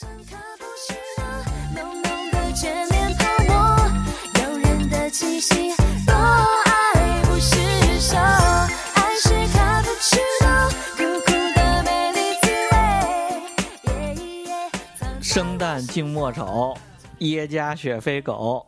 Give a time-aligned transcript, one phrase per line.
[0.00, 0.08] 生
[15.58, 16.74] 旦净末丑，
[17.18, 18.66] 耶加雪飞狗。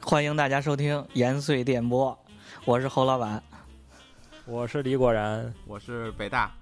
[0.00, 2.16] 欢迎大家收听延绥电波，
[2.64, 3.42] 我是侯老板。
[4.44, 6.52] 我是李果然，我是北大，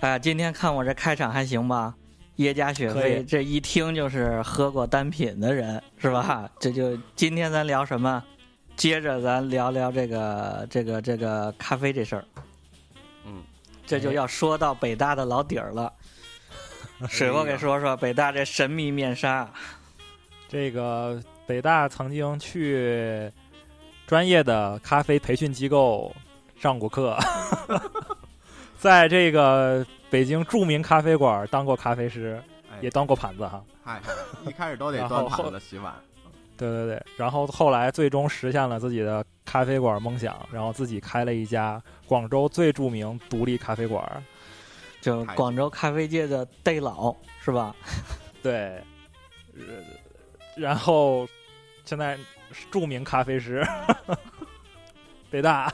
[0.00, 1.94] 哎、今天看我这开场还行吧？
[2.38, 6.50] 耶加雪可飞，这一听就是喝过单品的人，是吧？
[6.58, 8.22] 这就今天咱聊什么？
[8.76, 12.24] 接着咱聊聊这个这个这个咖啡这事儿。
[13.26, 13.42] 嗯，
[13.84, 15.92] 这就要说到北大的老底儿了。
[17.08, 19.48] 水哥给说说北大这神秘面纱。
[20.48, 23.30] 这个北大曾经去
[24.06, 26.14] 专业的咖啡培训机构
[26.58, 27.18] 上过课，
[28.78, 33.62] 在这个北京著名咖啡馆当过咖啡师，哎也当过盘子哈。
[33.84, 34.12] 嗨嗨，
[34.46, 35.94] 一开始都得端盘子洗碗，
[36.56, 44.24] 对对对，然后后来最终实现了自己的咖啡馆梦想，然后自己开了一家广州最著名独立咖啡馆。
[45.00, 47.74] 就广州咖啡界的嘚老是吧？
[48.42, 48.82] 对，
[49.54, 49.62] 呃
[50.56, 51.28] 然后
[51.84, 52.16] 现在
[52.50, 53.64] 是著名咖啡师，
[55.30, 55.72] 北大。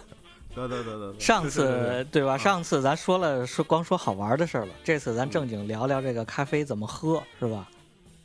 [0.54, 2.36] 得得得得得，上次对吧？
[2.36, 7.68] 嗯上次咱说了说光说好玩的事儿了，这次咱正经聊聊这个咖啡怎么喝是吧？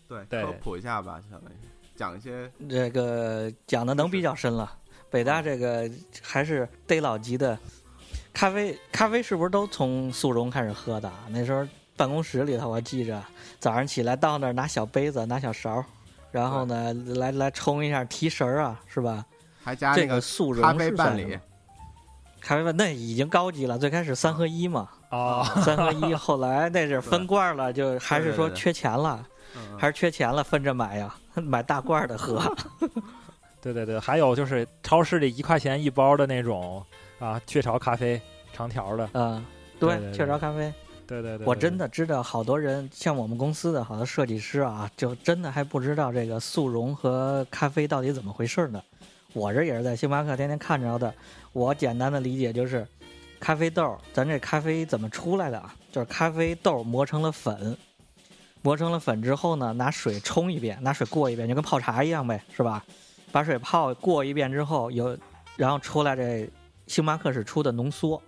[0.07, 1.55] 对对科普一下吧，相当于
[1.95, 4.71] 讲一些这个讲的能比较深了。
[5.09, 5.89] 北大这个
[6.21, 7.57] 还是得老级的
[8.33, 11.25] 咖啡，咖啡是不是都从速溶开始喝的啊？
[11.29, 13.21] 那时候办公室里头，我记着
[13.59, 15.83] 早上起来到那儿拿小杯子拿小勺，
[16.31, 19.25] 然后呢来来冲一下提神儿啊，是吧？
[19.59, 21.37] 这还加这个速溶咖啡是伴侣
[22.41, 32.41] 咖啡伴那已经高级了，最开始三合一嘛，哦， 三合一，后来那是分罐了，就还是说缺钱了，嗯还是缺钱了，分着买呀，买大罐的喝。
[33.61, 36.81] 对对对，还有就是超市里一块钱一包的那种
[37.19, 38.21] 啊雀巢咖啡，
[38.53, 39.09] 长条的。
[39.13, 39.45] 嗯，
[39.77, 40.73] 对对对雀巢咖啡，
[41.05, 48.81] 对对对，我真的知道好多人，像我们公司的好多设计师啊，就真的还不知道这个速溶和咖啡到底怎么回事呢。
[49.33, 51.13] 我这也是在星巴克天天看着的。
[51.53, 52.87] 我简单的理解就是，
[53.39, 55.75] 咖啡豆，咱这咖啡怎么出来的啊？
[55.91, 57.77] 就是咖啡豆磨成了粉，
[58.61, 62.83] 磨成了粉之后呢，拿水冲一遍，拿水过一遍，就跟泡茶一样呗，是吧？
[63.31, 65.17] 把水泡过一遍之后，有
[65.55, 66.49] 然后出来这
[66.87, 68.21] 星巴克是出的浓缩，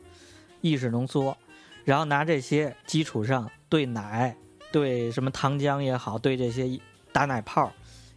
[0.62, 1.36] 意式浓缩，
[1.84, 4.36] 然后拿这些基础上兑奶，
[4.72, 6.80] 兑什么糖浆也好，兑这些
[7.12, 7.72] 打奶泡，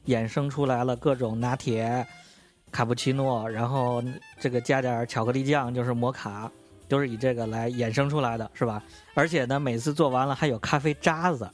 [0.06, 2.06] 衍生出来了各种拿铁、
[2.74, 4.02] 卡布奇诺，然后
[4.40, 6.50] 这个加点巧克力酱，就是摩卡，
[6.88, 8.82] 都是以这个来衍生出来的，是吧？
[9.14, 11.48] 而且呢，每次做完了还有咖啡渣子。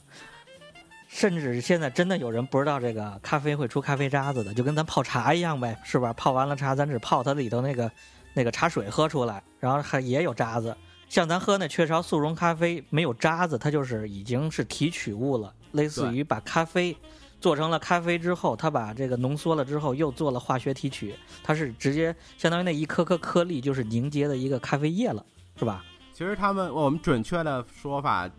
[1.07, 6.11] 甚至现在真的有人不知道这个咖啡会出咖啡渣子的，就跟咱泡茶一样呗，是吧？
[6.13, 7.91] 泡完了茶，咱只泡它里头那个
[8.33, 10.75] 那个茶水喝出来，然后还也有渣子。
[11.07, 16.97] 像咱喝那雀巢速溶咖啡没有渣子，它就是已经是提取物了，类似于把咖啡
[17.41, 25.25] 做成了咖啡之后，它把这个浓缩了之后又做了化学提取，它是直接相当于那一颗颗颗粒就是凝结的一个咖啡液了，
[25.57, 25.83] 是吧？
[26.13, 28.29] 其实他们我们准确的说法，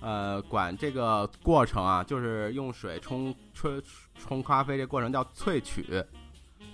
[0.00, 3.82] 呃，管这个过程啊，就是用水冲冲
[4.14, 6.04] 冲咖啡这过程叫萃取，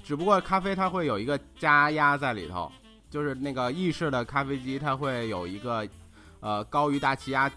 [0.02, 2.72] 只不过咖啡它会有一个加压在里头，
[3.08, 5.86] 就是那个意式的咖啡机它会有一个
[6.40, 7.48] 呃高于大气压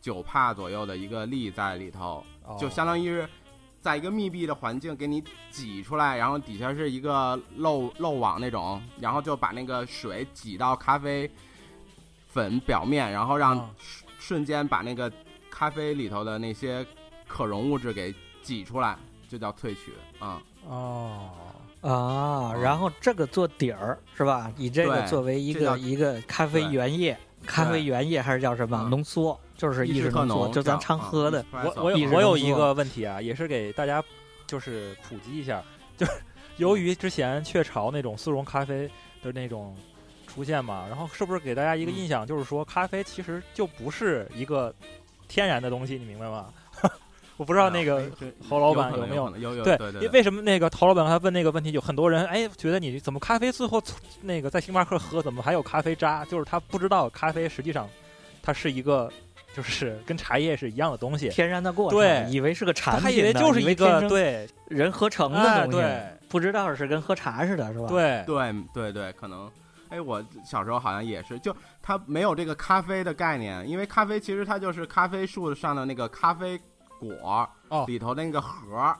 [0.00, 2.24] 九帕左右的一个力在里头，
[2.58, 3.28] 就相当于是
[3.80, 11.30] 在一个密闭的环境给你挤出来，然后底下是一个漏漏网那种，然后就把那个水挤到咖啡
[12.28, 15.10] 粉表面，然后让哦瞬瞬间把那个
[15.50, 16.86] 咖啡里头的那些
[17.26, 18.96] 可溶物质给挤出来，
[19.28, 21.30] 就叫萃取啊、哦，
[21.80, 24.52] 啊，然后这个做底儿是吧？
[24.58, 27.18] 以这个作为一个一个咖啡原液，
[27.50, 29.38] 咖啡原液还是叫什么嗯浓缩？
[29.56, 31.44] 就是意式浓缩，就咱常喝的。
[31.52, 34.02] 我我有我有一个问题啊，也是给大家
[34.46, 35.62] 就是普及一下，
[35.98, 36.12] 就是
[36.56, 38.88] 由于之前雀巢那种速溶咖啡
[39.22, 39.76] 的那种
[40.26, 44.74] 出现嘛，然后是不是给大家一个嗯印象，就是说咖啡其实就不是一个
[45.28, 46.46] 天然的东西，你明白吗？
[47.40, 48.02] 我不知道那个
[48.46, 53.82] 侯老板有没有有有对，对为为什么那个陶老板他问那个问题，有很多人哎觉得你怎么咖啡最后
[54.20, 56.22] 那个在星巴克喝怎么还有咖啡渣？
[56.26, 57.88] 就是他不知道咖啡实际上
[58.42, 59.10] 它是一个
[59.56, 69.50] 就是跟茶叶是一样的东西，天然的过程，对以为是个产品以为就是一个对人合成的哎东西，对不知道是跟喝茶似的，是吧？，对对对对，可能，
[69.88, 76.60] 哎，我小时候好像也是，就它没有这个咖啡的概念，因为咖啡其实它就是咖啡树上的那个咖啡
[77.00, 78.96] 果哦里头那个核儿，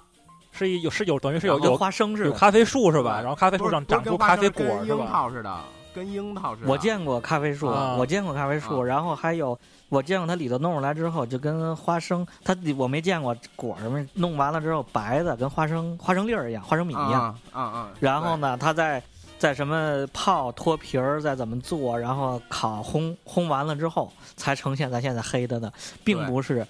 [0.52, 2.28] 是一有是有等于是有跟有花生似的。
[2.30, 3.20] 有咖啡树是吧？
[3.20, 5.08] 然后咖啡树上长出咖啡生跟樱果是吧？
[5.12, 5.56] 桃似的，
[5.94, 6.68] 跟樱桃似的。
[6.68, 9.58] 我见过咖啡树，啊我见过咖啡树，啊然后还有
[9.88, 17.22] 我见过它里头弄出来之后，就跟花生，它里我没见过果儿什么，弄完了之后白的，跟花生花生粒儿一样，花生米一样。
[17.22, 17.88] 啊啊啊！
[18.00, 19.02] 然后呢，它再
[19.38, 25.72] 再什么泡脱皮儿，再怎么做，然后烤烘烘完了之后，才呈现咱现在黑的呢，
[26.04, 26.66] 并对不是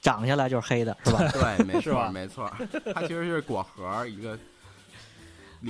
[0.00, 1.28] 长下来就是黑的，是吧？
[1.32, 2.50] 对，没错没错，
[2.94, 4.38] 它其实是果核一个，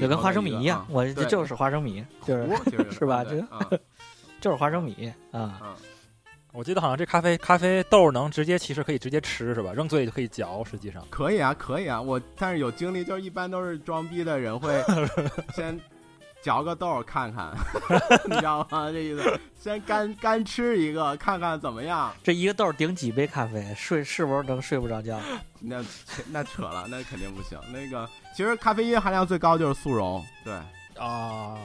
[0.00, 3.78] 就跟花生米一样，我这就是花生米，就是就是是吧对这嗯
[4.40, 5.60] 就是花生米啊。
[5.62, 5.74] 嗯，
[6.52, 9.72] 我记得好像这咖啡咖啡豆能直接其实可以直接吃是吧？
[9.72, 11.04] 扔嘴里就可以嚼，实际上。
[11.10, 14.82] 可以啊，可以啊，我但是有经历，就是一般都是装逼的人会
[15.54, 15.78] 先
[16.42, 17.52] 嚼个豆儿看看，
[18.28, 18.90] 你知道吗？
[18.90, 22.12] 这意思，先干干吃一个看看怎么样。
[22.22, 25.20] 这一个豆儿顶几杯咖啡，睡是不是能睡不着觉？
[25.60, 25.84] 那
[26.30, 27.58] 那扯了，那肯定不行。
[27.72, 30.54] 那个其实咖啡因含量最高就是速溶，对，
[30.98, 31.58] 啊，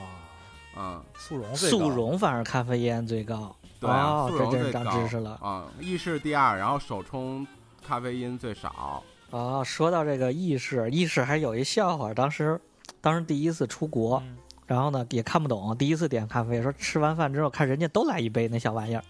[0.78, 3.56] 嗯，速溶速溶反而咖啡因最高。
[3.80, 5.66] 对啊，哦速这真是长溶最高知识了啊。
[5.80, 7.46] 意式第二，然后手冲
[7.86, 9.02] 咖啡因最少。
[9.30, 12.60] 哦，说到这个意式，意式还有一笑话，当时
[13.00, 19.04] 当时第一次出国，嗯然后呢也看不懂，第一次点咖啡，说吃完饭之后看人家都来一杯那小玩意儿，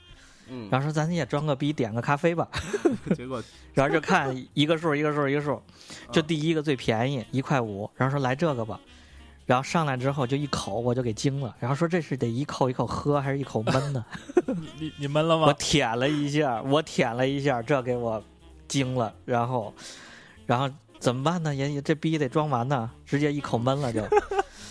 [0.50, 2.48] 嗯，然后说咱也装个逼点个咖啡吧，
[3.16, 3.42] 结 果
[3.74, 5.62] 然后就看一个数一个数一个数，
[6.12, 8.80] 就嗯第一个最便宜一块五，然后说来这个吧。
[9.46, 14.04] 然后上来之后就一口我就给惊了，然后说这是得一口一口喝还是一口闷呢？
[14.80, 15.54] 你你闷了吗我？
[15.54, 18.24] 舔了一下，我舔了一下，这给我
[18.68, 19.72] 惊了，然后，
[20.48, 20.68] 然后
[20.98, 21.54] 怎么办呢？
[21.54, 24.04] 也也这逼得装完呢，直接一口闷了就。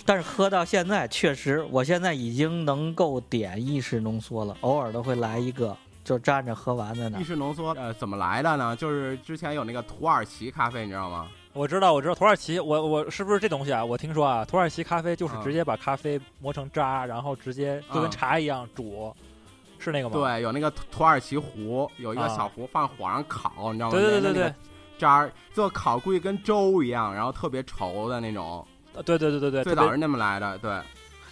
[0.06, 7.24] 但是喝到现在，确实，我现在已经能够点意式浓缩了，偶尔都会来一个，就站着喝完的呢意。
[7.24, 8.76] 式浓缩呃怎么来的呢？
[8.76, 11.28] 就是之前有那个土耳其咖啡，你知道吗？
[11.54, 13.84] 我知道，我知道土耳其，我我是不是这东西啊？
[13.84, 19.14] 我听说啊，土耳其咖啡就是啊直接把咖啡磨成渣，然后直接就跟啊茶一样煮，
[19.78, 20.16] 是那个吗？
[20.16, 23.92] 对，有那个土土耳其壶，有一个啊小壶放火上烤，你知道吗？
[23.92, 24.54] 对对对对
[24.98, 28.66] 渣儿做烤估计跟粥一样，然后特别稠的那种，
[29.02, 30.58] 对对对对对对，最早是那么来的。
[30.58, 30.80] 对，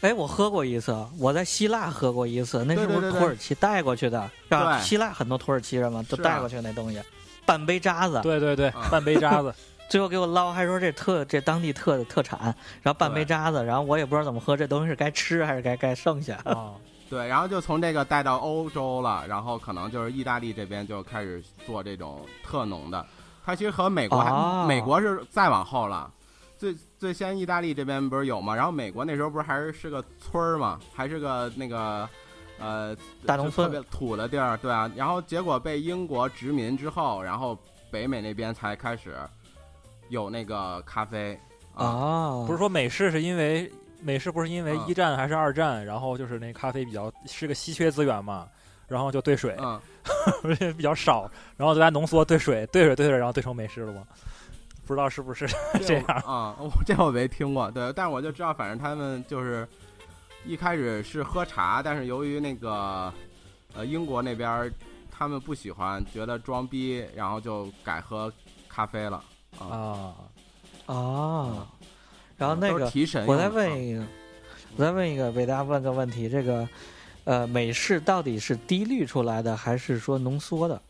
[0.00, 4.30] 哎，我喝过一次，我在希腊喝过一次，那是不是土耳其带过去的？
[4.44, 4.78] 是吧？
[4.78, 7.00] 对希腊很多土耳其人嘛，都带过去那东西，
[7.46, 9.54] 半杯渣子，对对对啊， 半杯渣子，
[9.88, 12.38] 最后给我捞，还说这特这当地特特产，
[12.82, 16.38] 然后半杯渣子，然后我也不知道怎么喝，这东西是该吃还是该该剩下。
[16.44, 16.72] 啊，
[17.10, 23.04] 对，然后就从这个带到欧洲了，然后可能就是意大利这边就开始做这种特浓的。
[23.44, 26.10] 它其实和美国还、哦美国是再往后了，
[26.56, 28.54] 最最先意大利这边不是有吗？
[28.54, 32.08] 然后美国那时候不是还是是个村儿吗，还是个那个
[32.60, 32.96] 呃
[33.26, 34.88] 大农村特别土的地儿，对啊。
[34.94, 37.58] 然后结果被英国殖民之后，然后
[37.90, 39.16] 北美那边才开始
[40.10, 41.36] 有那个咖啡
[41.74, 41.86] 啊。
[41.86, 43.68] 哦，不是说美式是因为
[44.00, 48.46] 美式不是因为啊一战还是二战，然后就是那咖啡比较是个稀缺资源嘛，
[48.86, 49.80] 然后就兑水， 嗯，
[50.76, 54.04] 比较少，然后大家浓缩兑水，兑水兑水，然后兑成美式了吗？
[54.92, 55.48] 不知道是不是
[55.86, 59.66] 这 样啊、我这我没听过，对，但是我就知道，反正他们就是
[60.44, 63.10] 一开始是喝茶，但是由于那个
[63.74, 64.70] 呃英国那边儿
[65.10, 68.30] 他们不喜欢，觉得装逼，然后就改喝
[68.68, 69.24] 咖啡了
[69.58, 69.64] 啊。
[69.64, 70.14] 啊？
[70.84, 71.66] 哦，
[72.36, 74.04] 然后那个提神，我再问一个，
[74.76, 76.68] 我再问一个，给大家问个问题，这个
[77.24, 80.82] 呃美式到底是滴滤出来的，还是说浓缩的？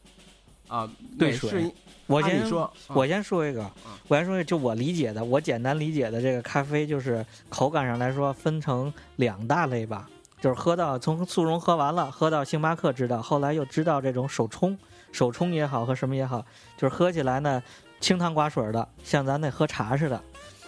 [0.67, 1.75] 啊，兑水美式
[2.13, 2.97] 我先说，嗯。
[2.97, 10.09] 我先说一个嗯，我先说一个，就我理解的，我简单理解的这个咖啡，就是口感上来说分成两大类吧，
[10.41, 14.77] 就是喝到从速溶喝完了，喝到星巴克知道，后来又知道这种手冲，
[15.11, 16.45] 手冲也好和什么也好，
[16.77, 17.63] 就是喝起来呢
[18.01, 20.21] 清汤寡水的，像咱那喝茶似的，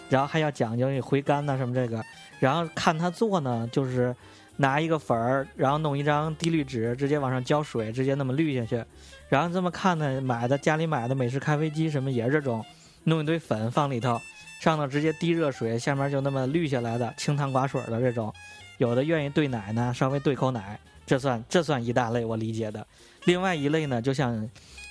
[0.09, 2.03] 然后还要讲究回甘呐、什么这个，
[2.39, 4.15] 然后看他做呢，就是
[4.57, 8.83] 拿一个粉儿，然后弄一张滴滤纸，直接往上浇水，直接那么滤下去。
[9.27, 12.63] 然后这么看呢，买的家里买的美式咖啡机什么也是这种，
[13.03, 14.21] 弄一堆粉放里头，
[14.59, 18.33] 上头直接滴热水，下面就那么滤下来的清汤寡水的这种。
[18.77, 22.85] 有的愿意兑奶呢，稍微兑口奶，这算 这算一大类我理解的。
[23.23, 24.49] 另外一类呢，就像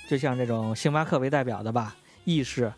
[0.09, 2.71] 就像这种星巴克为代表的吧，意式，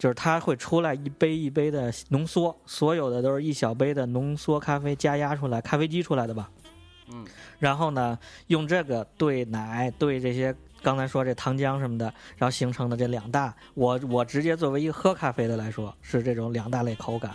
[0.00, 6.50] 就是它会出来一杯一杯的浓缩，所有的都是一小杯的浓缩咖啡加压出来，咖啡机出来的吧。
[7.12, 7.26] 嗯
[7.58, 12.06] 然后呢，用这个兑奶兑这些刚才说这糖浆什么的，
[12.38, 17.32] 然后形成的这两大，我我直接作为一个喝咖啡的来说，是这种两大类口感。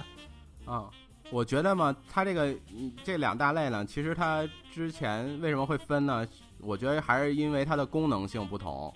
[0.65, 0.89] 啊，
[1.29, 4.43] 我觉得嘛，它这个嗯这两大类呢，其实它
[4.73, 6.27] 之前为什么会分呢？
[6.61, 8.91] 我觉得还是因为它的功能性不同。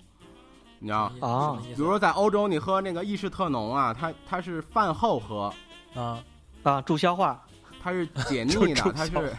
[0.79, 1.11] 你知道？
[1.19, 5.53] 啊比如说在欧洲，你喝那个意式特浓啊，它它是饭后喝，
[5.93, 6.23] 啊，
[6.63, 7.39] 啊，助消化
[7.81, 9.33] 它是 解腻的，它是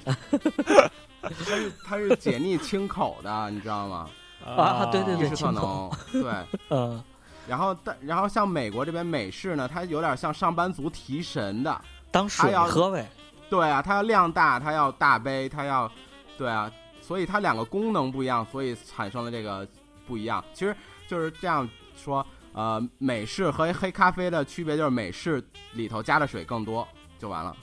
[1.22, 4.08] 它是它是解腻清口的，你知道吗？
[4.44, 6.32] 啊对对对意式特浓，对。
[6.70, 7.02] 嗯
[7.48, 13.08] 然后但然后像美国这边美式呢，它有点像上班族提神的，当水喝呗。
[13.48, 15.88] 对啊，它要量大，它要大杯，它要，
[16.36, 16.68] 对啊，
[17.00, 19.64] 所以它两个功能不一样，所以产生了这个
[20.06, 20.44] 不一样。
[20.52, 20.74] 其实
[21.08, 26.86] 就是这样说，呃，美式和黑咖啡的区别就是美式里头加的水更多
[27.18, 27.56] 就完了。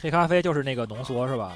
[0.00, 1.52] 黑咖啡就是那个浓缩是吧？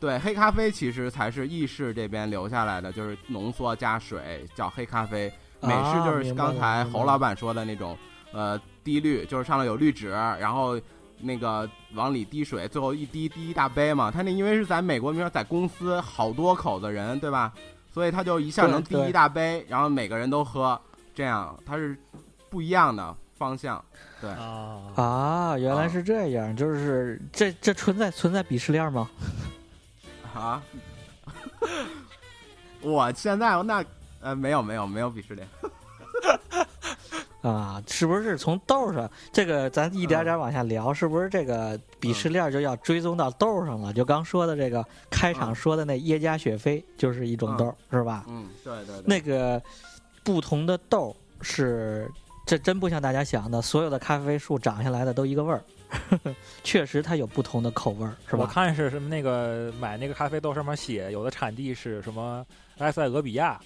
[0.00, 5.32] 对，黑咖啡其实才是意式这边留下来的，就是浓缩加水叫黑咖啡。
[5.60, 7.96] 美式啊就是刚才侯老板说的那种，
[8.32, 10.78] 呃，滴滤，就是上面有滤纸，然后
[11.20, 14.10] 那个往里滴水，最后一滴滴一大杯嘛。
[14.10, 17.50] 他那因为是在美国，比如说在公司好多口子人，对吧？
[17.94, 20.78] 所以他就一下能滴一大杯，然后每个人都喝，
[21.14, 21.96] 这样它是
[22.50, 23.82] 不一样的方向。
[24.20, 29.08] 对，啊啊，原来啊是这样，就是这这存在存在鄙视链吗？
[30.34, 30.60] 啊，
[32.82, 33.84] 我现在那
[34.20, 35.46] 呃没有没有没有鄙视链。
[37.44, 43.92] 啊，是不是从豆上这个咱一点点往下聊，是不是这个鄙视链就要追踪到豆上了？
[43.92, 48.24] 就刚说的这个开场嗯说的那耶加雪菲就是一种豆，是吧？
[48.28, 49.04] 嗯，对对对。
[49.04, 49.62] 那个
[50.24, 52.10] 不同的豆是，
[52.46, 55.62] 这真不像大家想的，所有的咖啡树长下来的都一个味儿，
[56.64, 58.38] 确实它有不同的口味儿，是吧？
[58.40, 62.42] 我看是什么那个买那个咖啡豆上面写，有的产地是什么
[62.78, 63.60] 埃塞俄比亚，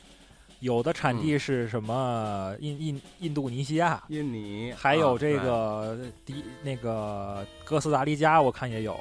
[0.60, 8.98] 有的产地是什么印印印度尼西亚，印尼，还有这个迪那个哥斯达黎加，我看也有。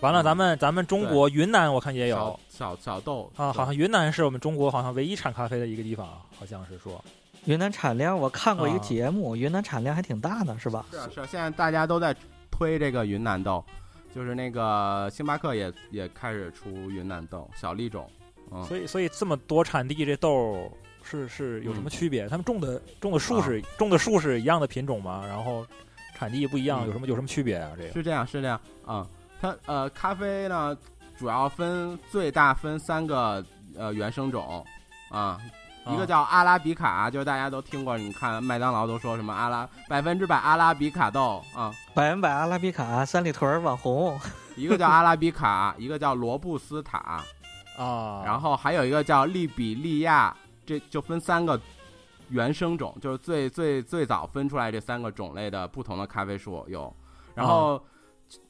[0.00, 2.38] 完了，咱们咱们中国云南我看也有。
[2.48, 6.06] 小小小豆啊，好像云南是我们中国好像唯一产咖啡的一个地方，
[6.38, 7.02] 好像是说。
[7.44, 10.84] 云南产量我看过一个啊节目，云南产量还挺大的，是吧？
[10.90, 12.14] 是啊是啊，现在大家都在
[12.50, 13.64] 推这个云南豆，
[14.14, 18.10] 就是那个星巴克也也开始出云南豆小粒种，
[18.50, 20.70] 嗯，所以所以这么多产地，这豆儿
[21.02, 22.28] 是是有什么区别？
[22.28, 25.22] 他们种的种的树是、种的树是一样的品种吗？
[25.26, 25.66] 然后
[26.16, 27.72] 产地不一样，嗯有什么有什么区别啊？
[27.76, 27.92] 这个。
[27.92, 29.06] 是这样是这样啊、
[29.40, 30.76] 它呃咖啡呢
[31.18, 33.44] 主要分最大分三个
[33.76, 34.64] 呃原生种
[35.10, 35.38] 啊。
[35.88, 44.18] 一个叫阿拉比卡，就是大家都听过，你看麦当劳都说什么阿拉百分之百阿拉比卡豆啊，百分百阿拉比卡三里屯儿网红，
[44.56, 47.22] 一个叫阿拉比卡，一个叫罗布斯塔，
[47.76, 51.60] 啊，然后还有一个叫利比利亚，这就分三个
[52.30, 56.94] 原生种，就是最最最早分出来这三个种类的不同的咖啡树有，
[57.34, 57.82] 然后。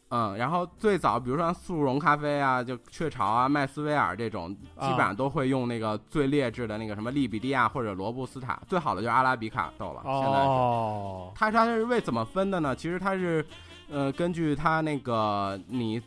[0.08, 10.02] 嗯，然后最早，比如说像速溶咖啡啊，就雀巢啊、麦斯威尔这种，基本上都会用那个最劣质的那个什么利比利亚或者罗布斯塔，最好的就是阿拉比卡豆了。
[10.04, 12.74] 现在是，哦，它它是为怎么分的呢？
[12.74, 13.44] 其实它是，
[13.90, 16.00] 呃，根据它那个你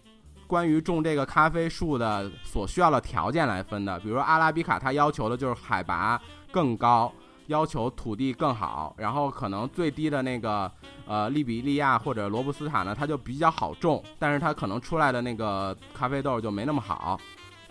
[0.50, 4.00] 关于种这个咖啡树的所需要的条件来分的。
[4.00, 6.20] 比如说阿拉比卡，它要求的就是海拔
[6.52, 7.14] 更高，
[7.46, 10.72] 要求土地更好，然后可能最低的那个
[11.06, 17.20] 呃利比利亚或者罗布斯塔呢，它就比较好种，但是它可能出来的那个咖啡豆就没那么好。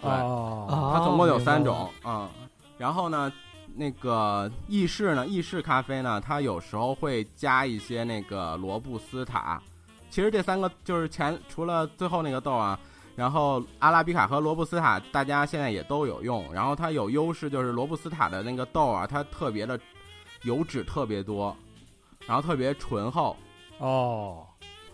[0.00, 2.28] 对，它总共有三种，嗯，
[2.76, 3.32] 然后呢，
[3.74, 9.60] 那个意式呢，意式咖啡呢，它有时候会加一些那个罗布斯塔。
[10.10, 12.78] 其实这三个就是前除了最后那个豆啊，
[13.14, 16.52] 然后阿拉比卡和罗布斯塔，大家现在也都有用。
[16.52, 19.78] 然后它有优势就是罗布斯塔的那个豆啊，它特别的
[20.42, 21.56] 油脂特别多，
[22.26, 23.36] 然后特别醇厚。
[23.78, 24.46] 哦，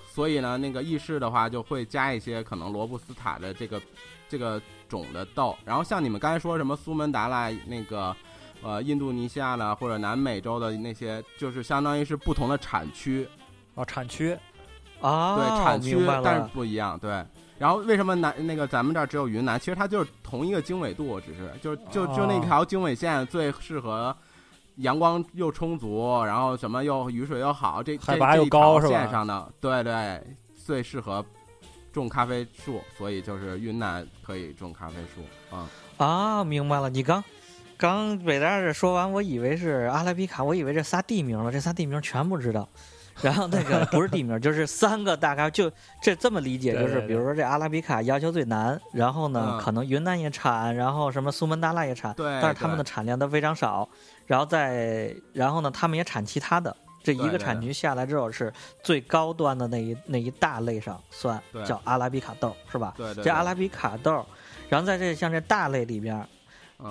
[0.04, 3.80] 所以呢，那个意式的话就会加一些可能罗布斯塔的这个
[4.28, 8.14] 这个种的豆，然后像你们刚才说什么苏门答腊那个
[8.62, 13.26] 呃印度尼西亚呢，或者南美洲的那些，就是相当于是不同的产区，
[13.75, 14.37] 哦，产区
[15.08, 16.49] 啊，对产区但是。
[16.54, 17.25] 不一样，对。
[17.56, 19.58] 然后为什么南那个咱们这儿只有云南？
[19.58, 24.14] 其实它就是同一个经纬度，只是就就就那哦条经纬线最适合
[24.76, 30.20] 阳光又充足，然后什么又雨水又好，这这海拔又高是吧线上的，对对，
[30.56, 31.25] 最适合
[31.92, 36.90] 种咖啡树，所以就是云南可以种咖啡树，嗯，啊，明白了。
[36.90, 37.23] 你刚
[37.76, 42.68] 刚北大这说完，我以为是阿拉比卡，我以为这仨地名了，这仨地名全不知道。
[43.23, 45.71] 然后那个不是地名，就是三个大咖就
[46.02, 53.88] 这这么理解，就是比如说这阿拉比卡要求最难，然后呢嗯可能云南也产，然后什么苏门答腊也产，但是他们的产量都非常少。
[54.26, 56.75] 然后再然后呢，他们也产其他的。
[57.02, 58.50] 这一个产区下来之后，是
[58.83, 62.94] 最高端的那一那一大类上算叫阿拉比卡豆，是吧？
[62.97, 64.25] 对对，这阿拉比卡豆，
[64.71, 66.26] 然后在这像这大类里边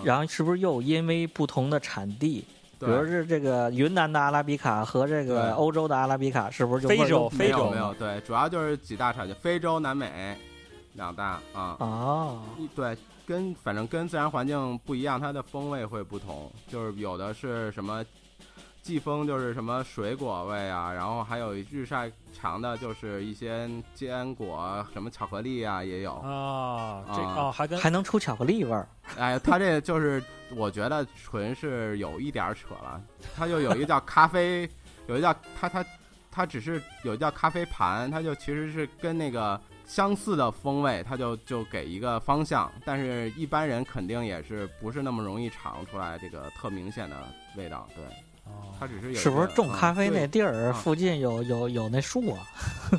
[0.03, 2.45] 然后是不是又因为不同的产地，
[2.85, 10.37] 比如，是这个云南的阿拉比卡和这个欧洲的阿拉比卡，是不是就非洲非洲没有没有，对，主要就是几大产区，非洲、南美
[10.93, 11.75] 两大啊。
[11.79, 12.41] 哦，
[12.75, 16.51] 对，跟反正跟自然环境不一样，它的风味会不同。
[16.67, 18.03] 就是有的是什么
[18.83, 26.13] 季风，就是什么水果味啊，然后还有日晒长的，就是一些坚果，什么巧克力啊也有。
[26.15, 28.87] 啊，这啊啊还跟还能出巧克力味儿，
[29.17, 30.21] 哎，它这就是
[30.53, 33.01] 我觉得纯是有一点儿扯了。
[33.33, 34.69] 它就有一个叫咖啡，
[35.07, 35.85] 有一个叫它它
[36.29, 36.73] 它只是
[37.03, 47.15] 有一个叫咖啡盘，它就其实是跟那个相似的风味，它就就给一个方向，但是一般人肯定也是不是那么容易尝出来这个特明显的
[47.55, 47.87] 味道。
[47.95, 48.03] 对，
[48.45, 52.39] 哦它只是有是不是种咖啡那地儿啊附近有有有那树啊？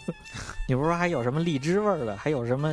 [0.68, 2.68] 你不是说还有什么荔枝味儿的，还有什么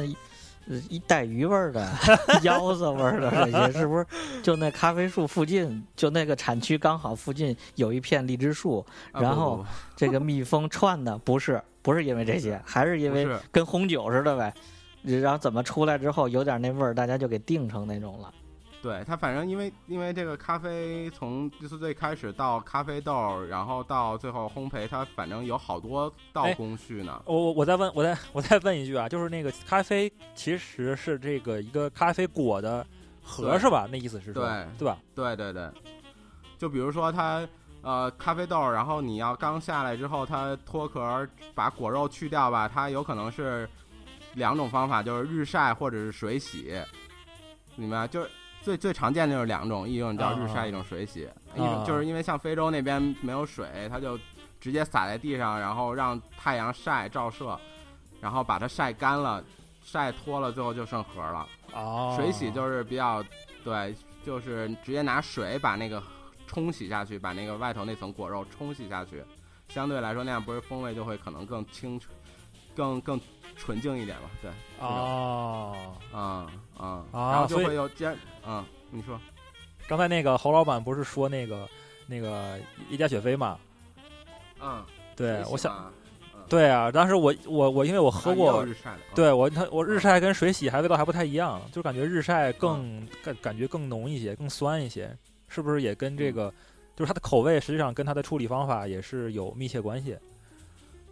[0.67, 1.85] 呃一带鱼味儿的、
[2.43, 4.05] 腰子味儿的这些，是不是
[4.41, 14.53] 就那咖啡树附近，就那个产区刚好附近有一片荔枝树，然后这个蜜蜂串的不是不是因为这些，还是因为跟红酒似的呗。
[15.03, 18.31] 然后怎么出来之后有点那味儿，大家就给定成那种了。
[18.81, 27.21] 对它，反正因为因为这个咖啡从就是最开始到咖啡豆，然后到最后烘焙，它反正有好多道哎工序呢。
[27.25, 32.83] 我我我再问，我再我再问一句啊，就是那个咖啡其实是这个一个咖啡果的
[33.21, 33.87] 核对是吧？
[33.91, 34.97] 那意思是说对对吧？
[35.13, 35.69] 对对对，
[36.57, 37.47] 就比如说它
[37.83, 43.69] 呃咖啡豆，然后你要刚下来之后，它脱壳把果肉去掉吧，它有可能是
[44.33, 46.73] 两种方法，就是日晒或者是水洗，
[47.75, 48.07] 明白？
[48.07, 48.29] 就是
[48.61, 51.27] 最最常见的就是两种，一种叫日晒，啊一种水洗。
[51.55, 54.17] 一啊种就是因为像非洲那边没有水，它就
[54.59, 57.59] 直接撒在地上，然后让太阳晒照射，
[58.19, 59.43] 然后把它晒干了，
[59.83, 61.47] 晒脱了，最后就剩核了。
[61.73, 63.23] 哦，水洗就是比较
[63.63, 66.01] 对，就是直接拿水把那个
[66.45, 69.23] 冲洗下去，把那个外头那层果肉冲洗下去，
[69.69, 72.15] 相对来说那样不是风味就会可能更清纯，
[72.75, 73.19] 更更
[73.55, 74.29] 纯净一点吧？
[74.41, 75.75] 对，哦。
[76.13, 76.47] 嗯
[76.79, 79.19] 嗯，啊然后就会有接嗯，你说。
[79.87, 81.67] 刚才那个侯老板不是说那个
[82.07, 82.57] 那个
[82.89, 83.59] 一加雪菲嘛？
[84.61, 84.83] 嗯，
[85.15, 85.91] 对，我想
[86.47, 95.15] 对啊，当时我我我因为我喝过，日晒的，嗯，对我它我日晒跟水洗还味道还不太一样，就感觉日晒更感感觉更浓一些，更酸一些，
[95.47, 96.53] 是不是也跟这个
[96.95, 100.17] 就是它的口味实际上跟它的处理方法也是有密切关系？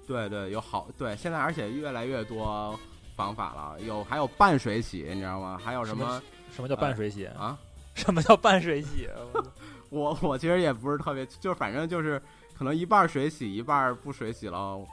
[0.10, 2.78] 对对，有好对，现在而且越来越多
[3.16, 5.62] 方法了，有还有半水洗，你知道吗？
[5.64, 7.28] 还有什什么么什么叫半水洗？
[7.28, 7.56] 啊？
[7.94, 9.08] 什么叫半水洗？
[9.92, 12.20] 我 我其实也不是特别，就是反正就是
[12.58, 14.84] 可能一半儿水洗，一半儿不水洗喽。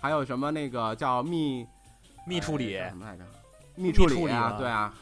[0.00, 1.66] 还有什么那个叫蜜
[2.26, 3.24] 蜜处理哎什么来着？
[3.74, 4.94] 密处处理啊，吗对啊，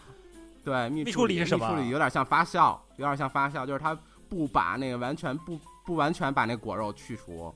[0.65, 3.97] 对蜜蜜处处理是什么蜜处理有点像发酵，有点像发酵，就是它
[4.29, 7.55] 不把那个完全不不完全把那果肉去除，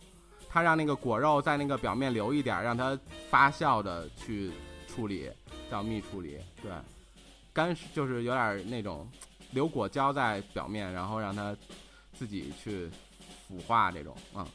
[0.55, 2.97] 它让那个果肉在那个表面留一点，让它
[3.29, 4.53] 发酵的去
[4.87, 5.29] 处理，
[5.69, 6.39] 叫蜜处理。
[6.63, 6.71] 对，
[7.53, 9.05] 干就是有点那种
[9.51, 11.57] 留果胶在表面，然后让它
[12.17, 12.89] 自己去
[13.49, 14.47] 腐化这种啊。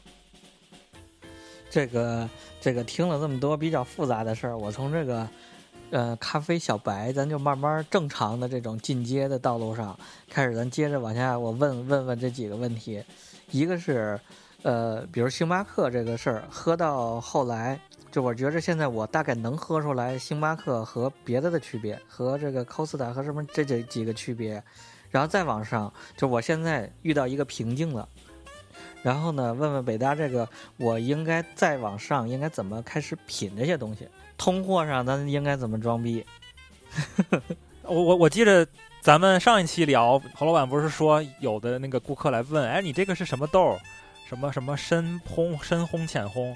[1.69, 2.29] 这个
[2.61, 5.27] 这个听了这么多比较复杂的事儿，我从这个
[5.89, 13.03] 呃咖啡小白，咱就慢慢正常的这种进阶的道路上开始，咱接着往下，我问问问这几个问题。
[13.51, 14.17] 一个是
[14.63, 17.79] 呃，比如星巴克这个事儿，喝到后来，
[18.11, 24.61] 就我觉着现在我大概能喝出来星巴克和别的的区别，和这个 Costa 和什么这这几个区别，
[25.09, 28.07] 然后再往上，就我现在遇到一个瓶颈了。
[29.01, 34.05] 然后呢，问问北大这个，我应该再往上，应该怎么开始品这些东西？
[34.37, 36.25] 通货上咱应该怎么装逼？
[37.83, 38.67] 我我我记着
[38.99, 43.79] 咱们上一期聊，侯老板不是说有的那个顾客来问，哎，你这个是什么豆？
[44.29, 46.55] 什么什么深烘、深烘、浅烘？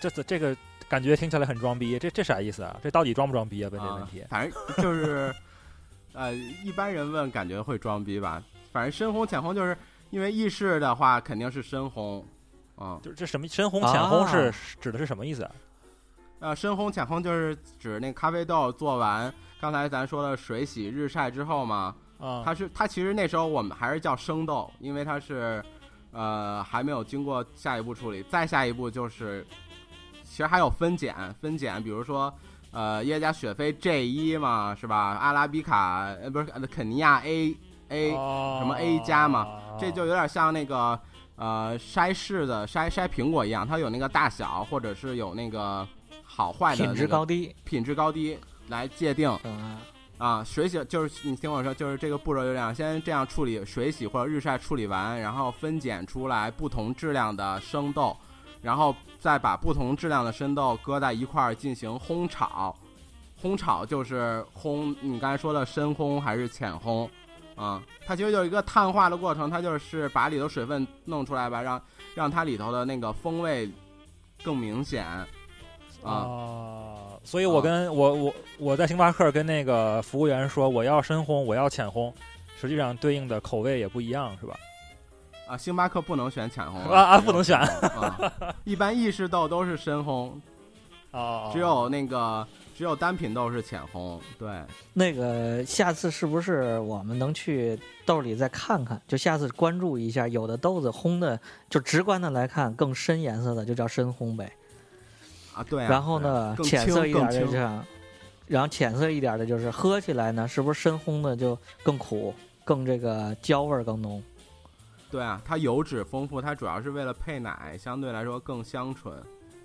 [0.00, 0.56] 这这这个
[0.88, 2.74] 感觉听起来很装逼，这这啥意思啊？
[2.82, 3.68] 这到底装不装逼啊？
[3.70, 4.28] 问这问题啊。
[4.30, 5.34] 反正就是，
[6.14, 8.42] 呃，一般人问感觉会装逼吧。
[8.72, 9.76] 反正深烘浅烘，就是
[10.08, 12.24] 因为意式的话肯定是深烘，
[12.78, 15.52] 嗯，就是这什么深烘、浅烘是、啊指的是什么意思啊？
[16.38, 19.30] 呃，深烘浅烘就是指那咖啡豆做完，
[19.60, 25.62] 刚才咱说的水洗日晒之后嘛，啊，它是它其实那时候我们还是叫生豆，因为它是
[26.16, 29.46] 呃还没有经过下一步处理，再下一步就是
[30.24, 32.32] 其实还有分拣分拣，比如说
[32.70, 34.96] 呃耶加雪菲 J 一嘛是吧？
[35.20, 37.54] 阿拉比卡呃不是呃肯尼亚 A
[37.90, 39.46] A、哦什么 A 加嘛，
[39.78, 40.98] 这就有点像那个
[41.36, 45.86] 呃筛柿子筛筛苹果一样，它有那个大小或者是有那个
[46.24, 48.36] 好坏的、品质高低，品质高低
[48.68, 49.30] 来界定。
[49.44, 49.76] 嗯，
[50.18, 58.16] 啊，水洗就是你听我说，就是这个步骤就这样，先这样处理水洗或者日晒处理完，然后分拣出来不同质量的生豆，
[58.62, 62.74] 然后再把不同质量的生豆搁在一块儿进行烘炒。
[63.42, 67.08] 烘炒就是烘，你刚才说的深烘还是浅烘？
[67.54, 71.82] 啊、它其实就一个碳化的过程，它就是把里头水分弄出来吧，让
[72.14, 73.70] 让它里头的那个风味
[74.42, 75.06] 更明显。
[76.06, 82.12] 啊，啊，所以我跟我我我在星巴克跟那个服务员说我要深烘，我要浅烘，
[82.60, 84.56] 实际上对应的口味也不一样，是吧？
[85.48, 88.32] 啊，星巴克不能选浅烘啊啊，不能选啊，
[88.64, 90.32] 一般意式豆都是深烘，
[91.12, 92.44] 啊，只有那个
[92.76, 94.18] 只有单品豆是浅烘。
[94.38, 94.48] 对，
[94.92, 99.00] 那个下次是不是我们能去豆里再看看？
[99.06, 101.38] 就下次关注一下，有的豆子烘的，
[101.70, 104.52] 就直观的来看更深颜色的就叫深烘呗。
[105.56, 105.88] 啊对啊。
[105.90, 107.84] 然后呢，啊浅色一点的就像，
[108.46, 114.22] 然后浅色一点的就是喝起来呢，是不是深烘的就更苦，更这个焦味儿更浓？
[115.10, 119.14] 对啊，它油脂丰富，它主要是为了配奶，相对来说更香醇。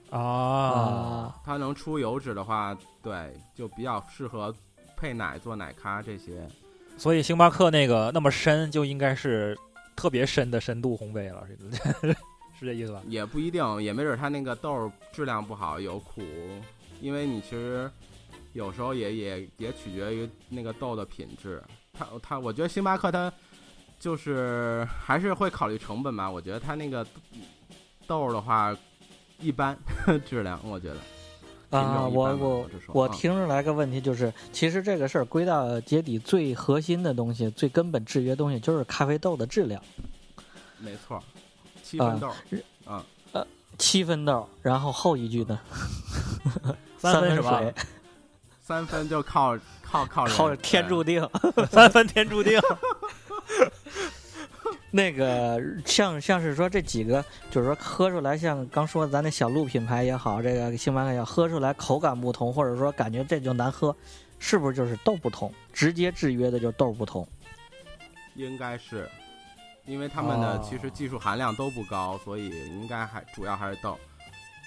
[0.09, 4.53] 啊，啊，它能出油脂的话，对，就比较适合
[4.95, 6.47] 配奶做奶咖这些。
[6.97, 9.57] 所以星巴克那个那么深就应该是
[9.95, 11.47] 特别深的深度烘焙了，
[12.65, 13.01] 是是这意思吧？
[13.07, 16.21] 也不一定，也没准它那个豆儿质量不好，有苦，
[17.01, 17.89] 因为你其实
[18.53, 21.61] 有时候也也也取决于那个豆的品质。
[21.93, 23.31] 它它，我觉得星巴克它
[23.99, 26.29] 就是还是会考虑成本吧。
[26.29, 27.05] 我觉得它那个
[28.07, 28.75] 豆儿的话，
[29.39, 29.77] 一般
[30.25, 39.81] 质量，我觉得啊，我我我啊听出来个问题就是，其实这个事儿归到结底，最核心的东西、最根本制约的东西就是咖啡豆的质量，
[40.79, 41.23] 没错儿，
[41.91, 42.33] 七分豆儿
[42.85, 43.03] 啊，
[43.77, 45.59] 七分豆，然后后一句呢，
[46.97, 47.73] 三分什么水，
[48.61, 51.29] 三分就靠靠靠靠天注定。
[51.69, 52.57] 三分天注定。
[54.89, 63.93] 那个像像是说这几个，就是说喝出来，像刚说咱那小鹿品牌也好，这个星巴克也好，喝出来口感不同，或者说感觉这就难喝，
[64.39, 65.53] 是不是就是豆不同？
[65.73, 67.27] 直接制约的就是豆不同。
[68.35, 69.09] 应该是，
[69.85, 73.97] 因为他们的哦其实技术含量都不高，所以应该还主要还是豆。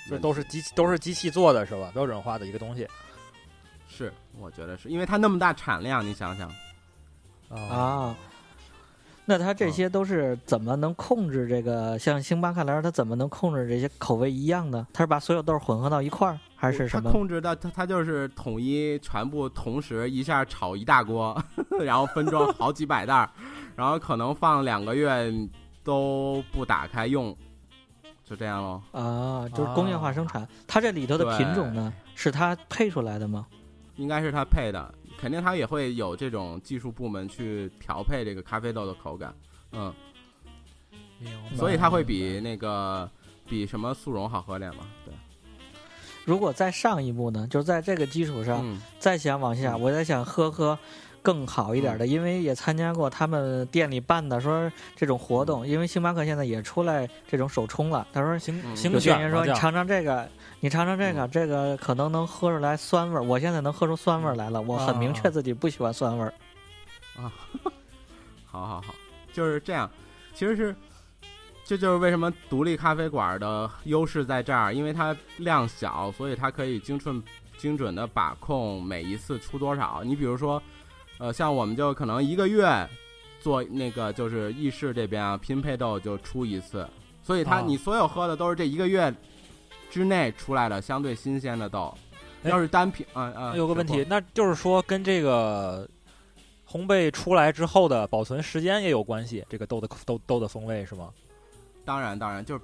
[0.09, 1.91] 这都是机器都是机器做的是吧？
[1.95, 2.87] 标准化的一个东西
[3.89, 6.51] 是，我觉得是因为它那么大产量，你想想，
[7.49, 8.15] 啊。
[9.27, 11.99] 那它这些都是怎么能控制这个？
[11.99, 14.87] 像星巴克来说，它怎么能控制这些口味一样呢？
[14.93, 17.09] 它是把所有豆混合到一块儿，还是什么？
[17.09, 21.43] 它控制的它它就是统一全部同时一下炒一大锅，
[21.81, 23.31] 然后分装好几百袋儿，
[23.77, 25.33] 然后可能放两个月
[25.83, 27.37] 都不打开用，
[28.25, 28.83] 就这样喽。
[28.93, 30.47] 啊，就是工业化生产。
[30.67, 33.47] 它这里头的品种呢，是它配出来的吗？
[33.97, 39.33] 应该是它配的，肯定它也会有这种技术部门去调配这个咖啡豆的口感，
[39.71, 39.95] 嗯，
[41.55, 43.09] 所以它会比那个
[43.49, 45.15] 比什么速溶好喝点嘛，对，
[46.25, 50.77] 如果再上一步呢，就是在这个基础上，嗯再想往下，嗯我在想喝喝
[51.25, 58.07] 更好一点的，因为也参加过他们店里办的说这种活动，因为星巴克现在也出来这种手冲了。
[58.13, 60.29] 他说星嗯星有店说你尝尝这个，
[60.61, 63.23] 你尝尝这个，这个可能能喝出来酸味儿。
[63.23, 66.35] 我现在能喝出酸味儿来了，我很明确自己不喜欢酸味儿。
[67.17, 67.33] 啊
[68.45, 68.95] 好好好，
[69.33, 69.91] 就是这样，
[70.35, 70.77] 其实是。
[71.67, 77.23] 这就是为什么独立咖啡馆的优势在这儿，因为它量小，所以它可以精准
[77.57, 80.03] 精准的把控每一次出多少。
[80.05, 80.63] 你比如说，
[81.25, 82.87] 呃，像我们就可能一个月
[83.41, 86.87] 做那个就是意式这边啊，拼配豆就出一次，
[87.23, 89.11] 所以它哦你所有喝的都是这一个月
[89.91, 91.95] 之内出来的相对新鲜的豆。
[92.43, 95.89] 哎要是单品，啊啊，有个问题，那就是说跟这个
[96.69, 101.09] 烘焙出来之后的保存时间也有关系，这个豆的豆豆的风味是吗？
[101.87, 102.61] 当然当然就是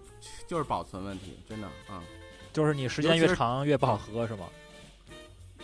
[0.47, 2.05] 就是保存问题，真的啊
[2.53, 4.45] 就是你时间越长越不好喝是吗？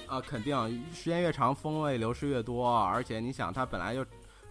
[0.06, 0.56] 啊，肯定
[0.94, 4.04] 时间越长风味流失越多，而且你想它本来就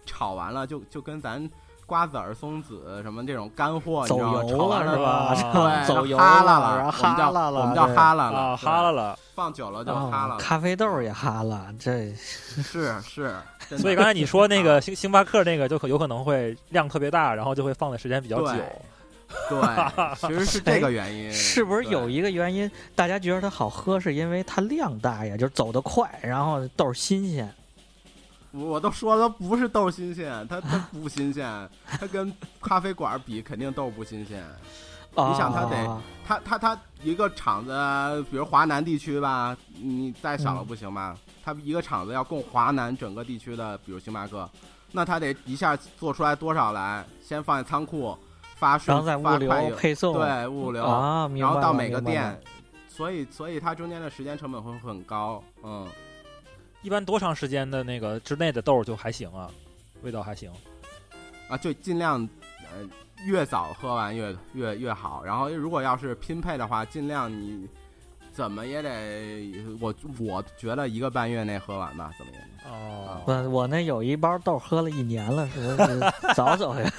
[0.04, 1.48] 炒完了，就就跟咱
[1.86, 4.42] 瓜子儿、松子什么这种干货，你走知道吗？
[4.42, 5.84] 油炒完了是吧？
[5.86, 9.18] 走油哈了，了，然后我们叫哈喇了，我们叫哈喇了，哈喇，了。
[9.34, 13.36] 放久了就哈喇了，咖啡豆也哈了，这是是。
[13.78, 18.62] 所以刚才你说那个星星巴克那个就可有可能会量特别大，然后就会放的时间比较久。
[19.48, 22.70] 对 对，其实是这个原因， 是不是有一个原因？
[22.94, 27.52] 大家觉得它好喝，是因为它量大呀，就是走得快，然后豆儿新鲜。
[28.52, 34.42] 我都说了，不是豆新鲜，它它不新鲜，它跟咖啡馆比肯定豆不新鲜。
[35.18, 41.16] 你想它得它它它一个厂子，比如华南地区吧，你再少了嗯不行吧？
[41.44, 44.48] 它一个厂子要供华南整个地区的，比如星巴克，
[44.92, 47.04] 那它得一下做出来多少来？
[47.26, 48.16] 先放在仓库
[48.56, 52.36] 发顺然后在物流配送，对物流，啊，然后到每个店，
[52.88, 55.44] 所以所以它中间的时间成本会很高。
[55.62, 55.86] 嗯，
[56.80, 59.50] 一般多长时间的那个之内的豆儿就还行啊，
[60.02, 60.50] 味道还行。
[61.48, 62.26] 啊，就尽量
[62.72, 62.88] 呃
[63.26, 65.22] 越早喝完越越越好。
[65.22, 67.68] 然后如果要是拼配的话，尽量你
[68.32, 72.38] 怎么也得我我觉得一个半月内喝完吧，怎么也。
[72.68, 76.00] 哦，我我那有一包豆喝了一年了，是不是
[76.34, 76.90] 早走呀？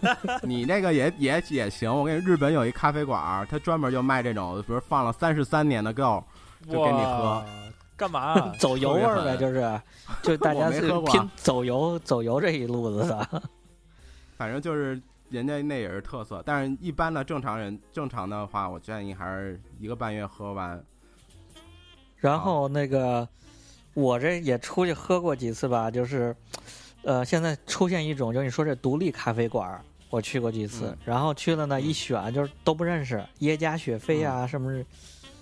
[0.42, 6.22] 你那个也也也行，我跟你日本有一咖啡馆儿，它专门就卖这种，比如放了三十三年的豆，
[6.68, 7.44] 就给你喝。
[7.96, 8.20] 干嘛？
[8.20, 9.80] 啊 走油味儿呗，就是，
[10.22, 13.42] 就大家是拼走油走油这一路子的。
[14.36, 16.42] 反正就是人家那也是特色。
[16.44, 20.78] 但是一般的正常人正常的话，我建议还是一个半月喝完。
[22.16, 23.26] 然后那个
[23.94, 26.36] 我这也出去喝过几次吧，就是，
[27.06, 34.82] 呃，现在出现一种就是你说这独立咖啡馆儿，我去过几次，嗯然后去了呢，一选就是都不认识，耶加雪菲嗯啊，什么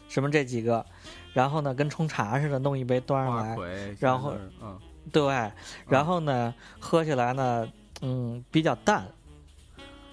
[0.07, 0.85] 什么这几个，
[1.33, 3.57] 然后呢跟冲茶似的，弄一杯端上来，
[3.99, 4.79] 然后嗯，
[5.11, 5.51] 对，
[5.89, 7.67] 然后呢喝起来呢，
[8.03, 9.03] 嗯，比较淡。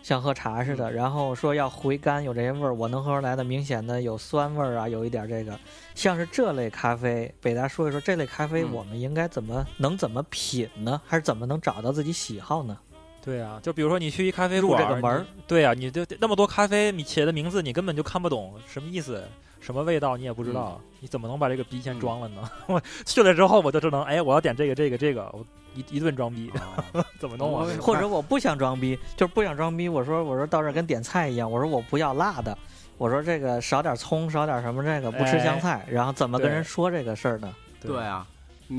[0.04, 5.58] 像喝茶似嗯的，然后说要回甘，有这些味儿，我能喝出来的明显的有酸味儿啊，有一点这个，
[5.96, 11.00] 像是这类咖啡，北大说一说这类咖啡嗯我们应该怎么能怎么品呢？
[11.06, 12.78] 还是怎么能找到自己喜好呢？
[13.24, 19.24] 对啊，就比如说你去一咖啡入馆儿，这个门儿对啊，你就那么多咖啡，你写的名字你根本就看不懂什么意思，
[19.62, 22.50] 什么味道你也不知道，你怎么能把这个逼先装了呢？
[22.68, 25.46] 我去了之后我就只能，哎，我要点这个这个这个，我
[25.76, 26.52] 一一顿装逼，
[26.94, 27.66] 哦 怎么弄啊？
[27.80, 29.88] 或者我不想装逼，就是不想装逼。
[29.88, 32.58] 我说我说到这儿跟点菜一样，我说我不要辣的，
[32.98, 37.54] 我说这个少点葱，少点什么这个不吃香菜，然后怎么跟人说这个事儿呢？
[37.80, 38.26] 对啊，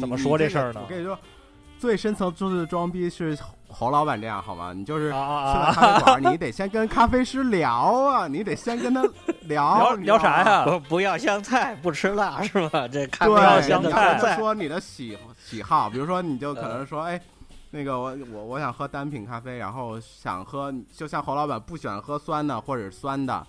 [0.01, 1.19] 怎么说这事儿呢我跟你说，
[1.79, 3.37] 最深层次的装逼是
[3.73, 4.73] 侯老板这样好吗？
[4.73, 5.73] 你就是去了啊！
[5.73, 9.03] 咖啡馆，你得先跟咖啡师聊啊，你得先跟他
[9.43, 10.65] 聊聊啥呀？
[10.65, 12.87] 不不要香菜，不吃辣是吧？
[12.87, 17.21] 这咖啡对，要香菜说你的喜喜好，比如说你就可能说，哎，
[17.71, 23.47] 那个我我我想喝单品咖啡，然后想喝，就像侯老板不喜欢喝酸的或者酸的，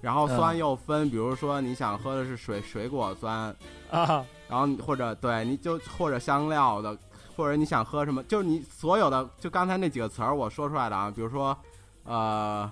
[0.00, 3.54] 然后酸嗯又分，比如说你想喝的是水水果酸，
[3.90, 6.96] 啊，然后你或者对你就或者香料的，
[7.36, 11.56] 或者你想喝什么，就是你所有的就刚才那几个词儿我说出来的啊，比如说，
[12.04, 12.70] 呃，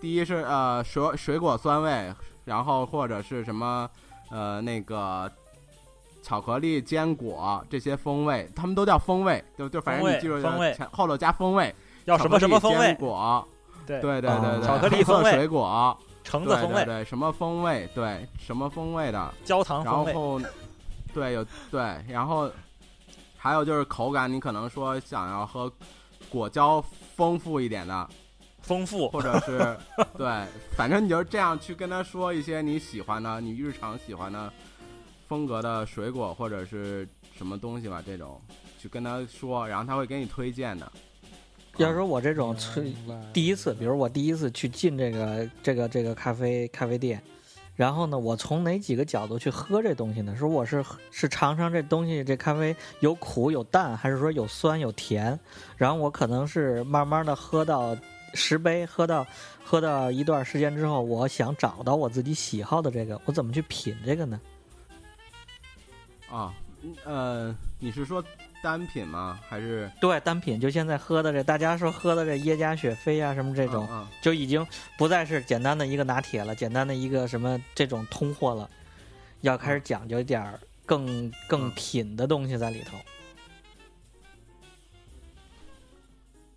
[0.00, 2.12] 第一是呃水水果酸味，
[2.44, 3.88] 然后或者是什么
[4.30, 5.30] 呃那个
[6.22, 12.94] 巧克力、坚果这些风味，他们都叫风味，就就反正你记住风味前后头加风味，要什么什么风味？
[12.94, 13.46] 果，
[13.86, 19.32] 对对对哦对对，巧克力风味水果，橙子风味、对对，什么风味，对什么风味的。
[19.44, 20.40] 焦糖然风味，后，
[21.14, 22.50] 对，有对，然后
[23.42, 25.72] 还有就是口感，你可能说想要喝
[26.28, 26.84] 果胶
[27.16, 28.08] 丰富一点的，
[28.60, 29.08] 丰富。
[29.08, 29.76] 或者是
[30.18, 34.52] 对，反正你就这样去跟他说一些你喜欢的、你日常喜欢的
[35.26, 38.38] 风格的水果或者是什么东西吧，这种
[38.78, 40.92] 去跟他说，然后他会给你推荐的。
[41.78, 42.54] 要说我这种
[43.32, 47.22] 第一次，比如我第一次去进这个这个这个咖啡咖啡店，
[47.80, 50.36] 然后呢，我从哪几个角度去喝这东西呢？
[50.36, 55.40] 说我是是尝尝这东西，这咖啡有苦有淡，还是说有酸有甜？
[55.78, 57.96] 然后我可能是慢慢的喝到
[58.34, 59.26] 十杯，喝到
[59.64, 64.38] 喝到一段时间之后，我想找到我自己喜好的这个，我怎么去品这个呢？
[66.30, 66.52] 啊，
[67.04, 68.22] 呃，你是说
[68.62, 69.40] 单品吗？
[69.48, 74.66] 还是对，单品就现在喝的这，大家说喝的这耶加雪菲啊什么这种，嗯嗯就已经
[74.98, 78.68] 不再是简单的一个拿铁了，简单的一个什么这种通货了，
[79.40, 82.98] 要开始讲究一点儿更更嗯品的东西在里头。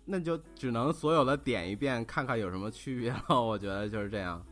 [0.04, 3.40] 那就只能所有的点一遍，看看有什么区别了。
[3.40, 4.44] 我觉得就是这样，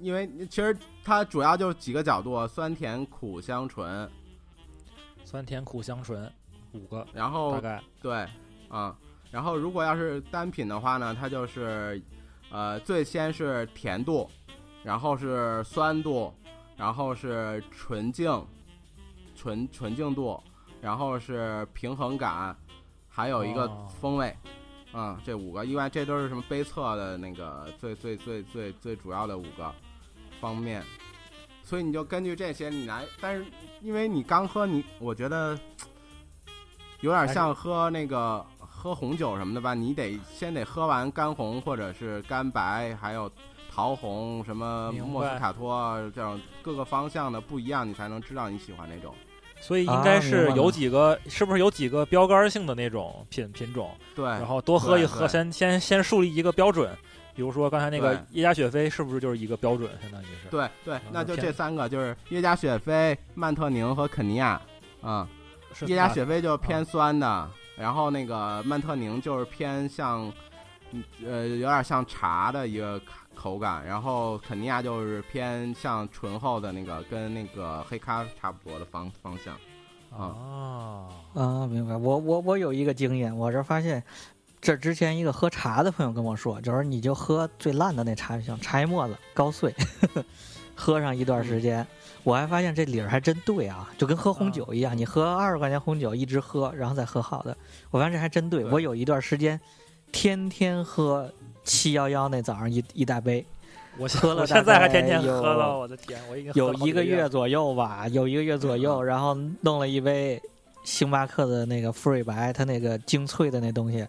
[0.00, 4.10] 因为其实它主要就是几个角度：酸甜苦香醇。
[5.24, 6.32] 酸甜苦香醇
[6.76, 8.26] 五个然后大概，对，
[8.68, 8.96] 啊、
[9.30, 12.00] 然后如果要是单品的话呢，它就是
[12.50, 14.30] 呃，最先是甜度，
[14.82, 16.32] 然后是酸度，
[16.76, 18.30] 然后是纯净，
[19.34, 20.40] 纯纯净度，
[20.80, 22.56] 然后是平衡感，
[23.08, 24.36] 还有一个哦风味。
[24.98, 29.70] 嗯、这五个，因为这都是什么杯测的那个最最最最最主要的五个
[30.40, 30.82] 方面，
[31.62, 33.44] 所以你就根据这些你来，但是
[33.82, 35.58] 因为你刚喝你，我觉得
[37.00, 43.30] 有点像喝那个喝红酒什么的吧，你得先得喝完干红或者是干白，还有
[43.70, 49.14] 桃红、什么莫斯卡托这种各个方向的不一样，你才能知道你喜欢哪种。
[49.60, 53.90] 所以应啊该是有几个，是不是有几个标杆性的那种品品种？
[54.14, 56.94] 对，然后多喝一喝，先先先树立一个标准。
[57.34, 59.90] 比如说刚才那个对耶加雪菲，是不是就是一个标准？
[60.00, 60.48] 相当于是。
[60.50, 64.60] 对对，那就这三个，就是耶加雪菲、曼特宁和肯尼亚。
[65.02, 65.28] 啊、
[65.78, 70.32] 是耶加雪菲就偏酸的，然后那个曼特宁就是偏像，
[70.92, 72.98] 嗯呃，有点像茶的一个
[73.34, 79.54] 口感，然后肯尼亚就是偏向醇厚的那个，跟那个黑咖差不多的方方向。
[80.16, 81.94] 啊，啊，明白。
[81.94, 84.02] 我我我有一个经验，我这发现，
[84.62, 90.24] 这之前一个喝茶的朋友跟我说，就是你就喝最烂的那茶就行，茶叶沫子高碎呵呵，
[90.74, 91.86] 喝上一段时间，
[92.26, 97.56] 我还发现这理儿还真对啊，就跟喝红酒一样，你喝二十块钱红酒一直喝，然后再喝好的，
[97.88, 98.64] 我发现这还真对。
[98.64, 99.60] 对我有一段时间
[100.10, 103.46] 天天喝七幺幺那早上一一大杯，
[103.96, 110.42] 我喝了现在还天天喝了，我的天，我已经喝有一个月月左右吧，有一个月左右，然后弄了一杯
[110.82, 114.04] 星巴克的那个馥芮白，它那个精粹的那东西，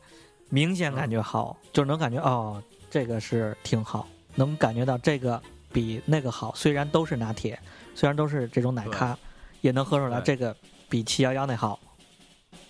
[0.50, 5.40] 明显感觉好，就能感觉哦，这个是挺好，能感觉到这个
[5.72, 6.52] 比那个好。
[6.56, 7.60] 虽然都是拿铁，
[7.98, 9.18] 虽然都是这种奶咖，
[9.62, 10.56] 也能喝出来这个
[10.88, 11.80] 比七幺幺那好。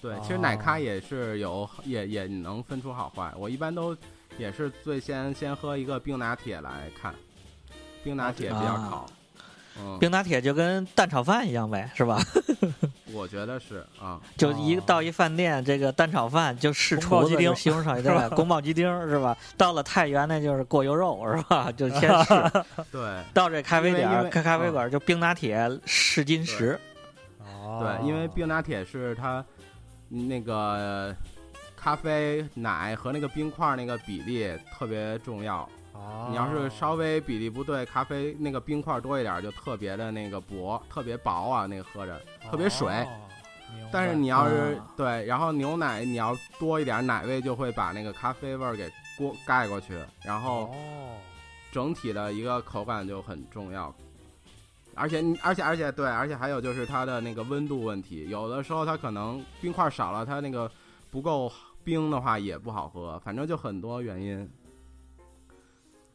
[0.01, 3.33] 对，其实奶咖哦也是有，也也能分出好坏。
[3.35, 3.93] 我一般都
[4.37, 7.13] 也是最先先喝一个冰拿铁来看，
[8.05, 9.05] 冰拿铁比较啊好。
[9.79, 12.19] 嗯，冰拿铁就跟蛋炒饭一样呗，是吧？
[13.13, 19.35] 我觉得是啊，就一哦到一饭店，这个蛋炒饭就试宫保鸡丁厨子西红柿炒鸡蛋，宫保鸡丁是吧？
[19.57, 21.71] 到了太原那就是过油肉 是吧？
[21.75, 22.33] 就先试。
[22.91, 26.79] 对到这咖啡点儿，因为因为开咖啡嗯馆就冰拿铁试金石。
[27.39, 29.43] 哦，对，因为冰拿铁是它
[30.09, 31.15] 那个
[31.75, 35.67] 咖啡奶和那个冰块那个比例特别重要。
[35.97, 42.87] 哦你要是稍微比例不对，咖啡那个冰块多一点，就特别的那个薄，特别薄啊，那个喝着特别水。
[42.87, 43.07] 哦
[43.91, 51.17] 但是你要是、啊对，然后牛奶你要多一点，奶味就会把那个咖啡味儿给过盖过去，然后哦，
[51.71, 53.93] 整体的一个口感就很重要。
[54.95, 60.69] 而且你，而且，而且，对，而且还有就是它的那个温度问题，有的时候它可能冰块少了，它那个
[61.11, 61.51] 不够
[61.83, 64.49] 冰的话也不好喝，反正就很多原因。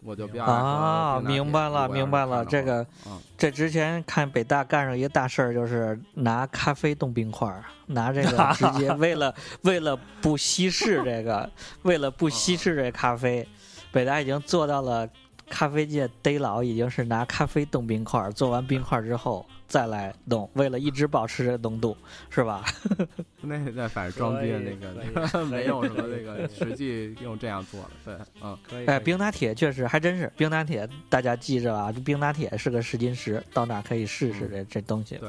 [0.05, 2.45] 我就比较啊，明白了，明白了。
[2.45, 11.49] 这个，嗯，这之前看北大干上一个大事儿，就是拿咖啡冻冰块儿，拿这个直接 为了为了不稀释这个，
[11.83, 13.47] 为了不稀释这咖啡，
[13.93, 15.09] 北大已经做到了
[15.53, 21.95] 咖啡界逮老，已经是拿咖啡冻冰块儿，做完冰块儿之后再来冻，为了一直保持这浓度，
[22.31, 22.65] 是吧？
[23.43, 35.17] 那那反正装逼的那个 没有什么那个 实际用这样做的，对，嗯，哎，可以哎冰拿铁确实还真是冰拿铁，大家记着啊，冰拿铁是个试金石，到哪儿可以试试这、这东西。
[35.17, 35.29] 对，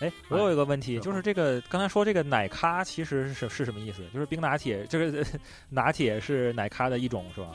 [0.00, 4.02] 哎，我有一个问题，就是这个刚才说这个奶咖其实是是什么意思？
[4.12, 5.24] 就是冰拿铁，这个
[5.68, 7.52] 拿铁是奶咖的一种是吧？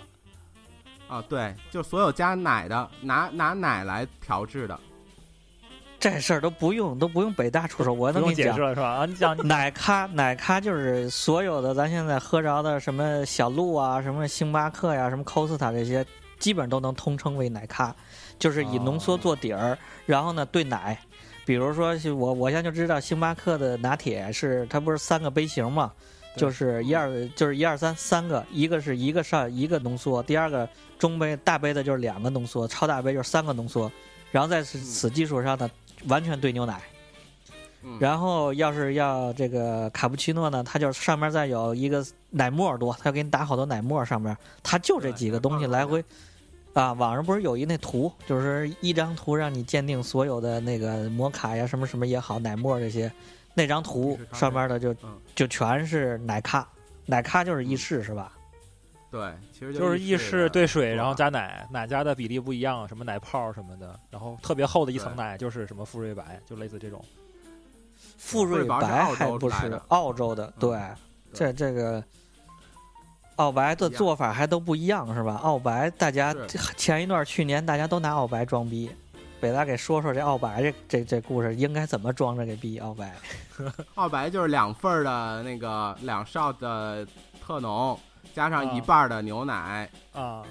[1.07, 4.79] 啊，对，就所有加奶的，拿拿奶来调制的，
[5.99, 8.59] 这事儿都不用都不用北大出手，我能给你解释。
[8.59, 8.87] 了是吧？
[8.89, 16.05] 啊，你讲 奶咖，奶咖就是所有的咱现在喝着的什么小鹿啊、什么星巴克呀、什么 Costa 这些，
[16.39, 17.95] 基本都能通称为奶咖，
[18.37, 20.99] 就是以浓缩做底儿，然后呢兑奶。
[21.45, 30.67] 比如说是我我现在就知道星巴克的拿铁是它不是三个杯型嘛，对就是一二就是一二三三个，一个是一个上一个浓缩，第二个
[30.99, 33.91] 中杯大杯的就是两个浓缩，超大杯就是三个浓缩，
[34.31, 35.69] 然后在此此基础上呢，
[36.07, 36.81] 完全兑牛奶。
[37.83, 46.03] 嗯，然后要是要这个卡布奇诺呢，它就上面再有一个奶沫多，它要给你打好多奶沫上面，它就这几个东西来回。
[46.73, 53.09] 啊，网上不是有一那图，就是一张图让你鉴定所有的那个摩卡呀，什么什么也好，奶沫这些，
[53.55, 56.67] 那张图上面的就嗯就全是奶咖，
[57.07, 58.31] 奶咖就是意式是吧？
[59.09, 67.03] 对，其实就是意式兑水，然后加奶，奶加的比例不一样，什么奶泡什么的，然后特别厚的一层奶就是什么馥芮白，就类似这种。
[68.19, 70.79] 馥芮芮白还不是澳洲的，嗯对，
[71.33, 72.03] 这这个
[73.37, 75.35] 澳白的做法还都不一样是吧？
[75.35, 76.35] 澳白大家
[76.75, 78.91] 前一段去年大家都拿澳白装逼，
[79.39, 82.79] 北大给说说这奥白这这这故事应该怎么装着给逼？
[82.79, 83.13] 奥白
[83.95, 87.05] 奥白就是两份儿的那个两勺的
[87.45, 87.97] 特浓，
[88.33, 90.43] 加上一啊半儿的牛奶啊，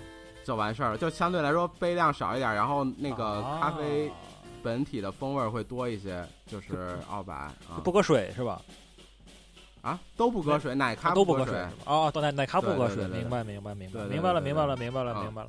[0.45, 4.15] 就完事儿了，就相对来说杯量少一点，然后那个咖啡啊
[4.63, 8.61] 本体的风味会多一些，就是奥白啊不搁水是吧？
[9.81, 11.67] 啊都不搁水，奶咖都不搁水？
[11.85, 15.49] 哦，对奶奶咖不搁水，明白明白明白明白了明白了明白了嗯明白了。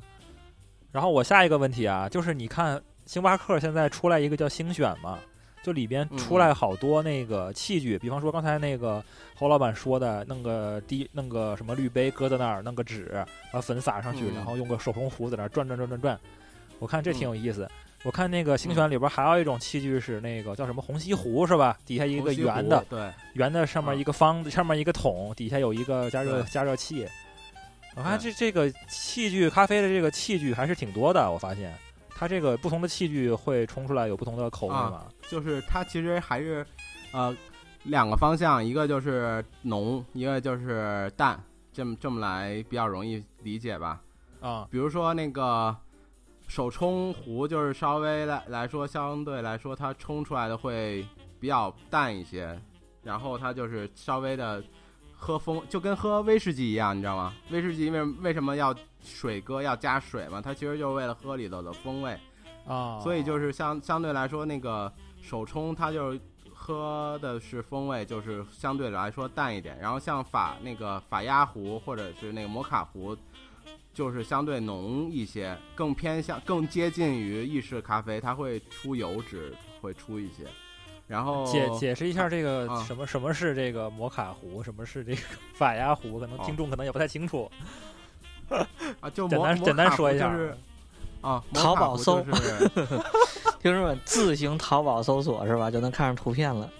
[0.90, 5.18] 然后我下一个问题啊，就是你看星巴克现在出来一个叫星选嘛，
[5.62, 9.02] 就里边嗯出来好多那个器具，比方说刚才那个
[9.34, 16.20] 侯老板说的，弄个滴弄个什么滤杯搁在那儿，弄个纸，把粉撒上去，嗯然后用个手冲壶在那儿转转转转转，
[16.78, 17.68] 我看这挺嗯有意思。
[18.02, 21.76] 我看那个星选里边还有一种器具是那个叫什么虹吸壶是吧？
[21.84, 27.06] 底下一个圆的，对，圆的上面嗯一个方，上面一个桶，底下有一个加热加热器。
[27.96, 31.28] 我看这这个器具，咖啡的这个器具还是挺多的。
[31.32, 31.74] 我发现
[32.18, 35.04] 它这个不同的器具会冲出来有不同的口味啊嘛。
[35.28, 36.66] 就是它其实还是
[37.12, 37.36] 呃
[37.82, 41.38] 两个方向，一个就是浓，一个就是淡，
[41.72, 44.00] 这么这么来比较容易理解吧。
[44.40, 45.76] 啊，比如说那个
[46.48, 51.06] 手冲壶，就是稍微来来说，相对来说它冲出来的会
[51.38, 52.58] 比较淡一些，
[53.02, 54.62] 然后它就是稍微的
[55.14, 57.34] 喝风，就跟喝威士忌一样，你知道吗？
[57.50, 58.74] 威士忌为为什么要
[59.06, 60.42] 水哥要加水嘛？
[60.42, 62.18] 它其实就是为了喝里头的风味。
[62.66, 64.92] 啊，所以就是相相对来说，那个
[65.22, 66.20] 手冲它就是
[66.52, 69.78] 喝的是风味，就是相对来说淡一点。
[69.78, 73.16] 然后像法那个法压壶或者是那个摩卡壶，
[73.94, 80.44] 就是相对浓一些，更偏向更接近于意式咖啡，它会出油脂，会出一些。
[81.06, 85.20] 然后解解释一下这个啊什么什么是这个摩卡壶，什么是这个
[85.54, 87.44] 法压壶，可能哦听众可能也不太清楚。
[87.44, 87.54] 啊，
[89.14, 90.56] 就简单简单说一下就是
[91.20, 92.68] 啊，淘宝搜就是
[93.60, 96.70] 听众们自行淘宝搜索是吧，就能看上图片了。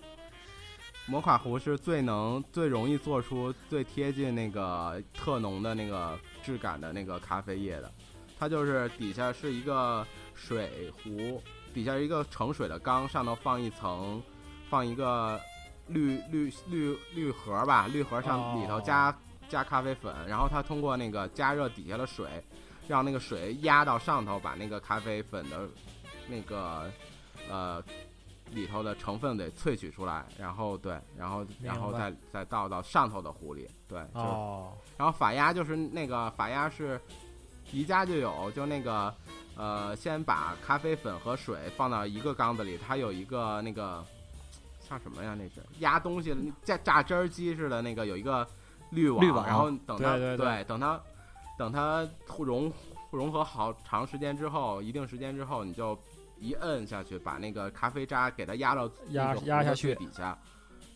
[1.09, 7.91] 摩卡壶是最能、最容易做出最贴近那个特浓的那个质感的那个咖啡液的。
[8.39, 10.05] 它就是底下是一个
[10.35, 11.41] 水壶，
[11.73, 14.21] 底下一个盛水的缸，上头放一层，
[14.69, 15.41] 放一个
[15.87, 19.17] 绿绿绿绿盒吧，绿盒上里头哦加、
[19.49, 22.43] 加咖啡粉，然后它通过那个加热底下的水，
[22.89, 25.69] 让那个水压到上头，把那个咖啡粉的
[26.29, 26.91] 那个
[27.49, 27.83] 呃
[28.53, 37.01] 里头的成分给萃取出来，然后对，然后然后再再倒到上头的壶里，对，就哦，然后法压就是那个法压是
[37.73, 39.13] 宜家就有，就那个
[39.57, 44.05] 呃，先把咖啡粉和水放到一个缸子里，它有一个那个
[44.81, 45.35] 像什么呀？
[45.37, 48.47] 那是压东西的榨榨汁儿机似的，那个有一个
[48.97, 51.01] 滤网，滤网然后等它对等它
[51.59, 52.73] 等它融
[53.11, 55.97] 融合好长时间之后，一定时间之后，你就
[56.39, 60.37] 一摁下去，把那个咖啡渣给它压到压压下去底下，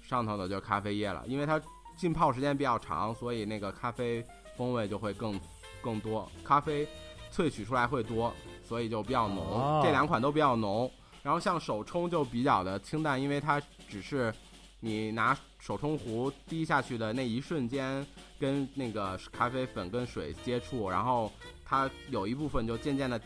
[0.03, 1.61] 上头的就是咖啡液了，因为它
[1.97, 4.25] 浸泡时间比较长，所以那个咖啡
[4.57, 5.39] 风味就会更
[5.83, 6.89] 更多，咖啡
[7.31, 8.33] 萃取出来会多，
[8.65, 9.39] 所以就比较浓。
[9.39, 10.91] 哦这两款都比较浓。
[11.23, 14.33] 然后像手冲就比较的清淡，因为它只是
[14.81, 18.05] 你拿手冲壶滴下去的那一瞬间，
[18.39, 21.31] 跟那个咖啡粉跟水接触，然后
[21.65, 23.21] 它有一部分就渐渐的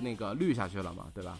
[0.00, 1.38] 那个滤下去了嘛，对吧？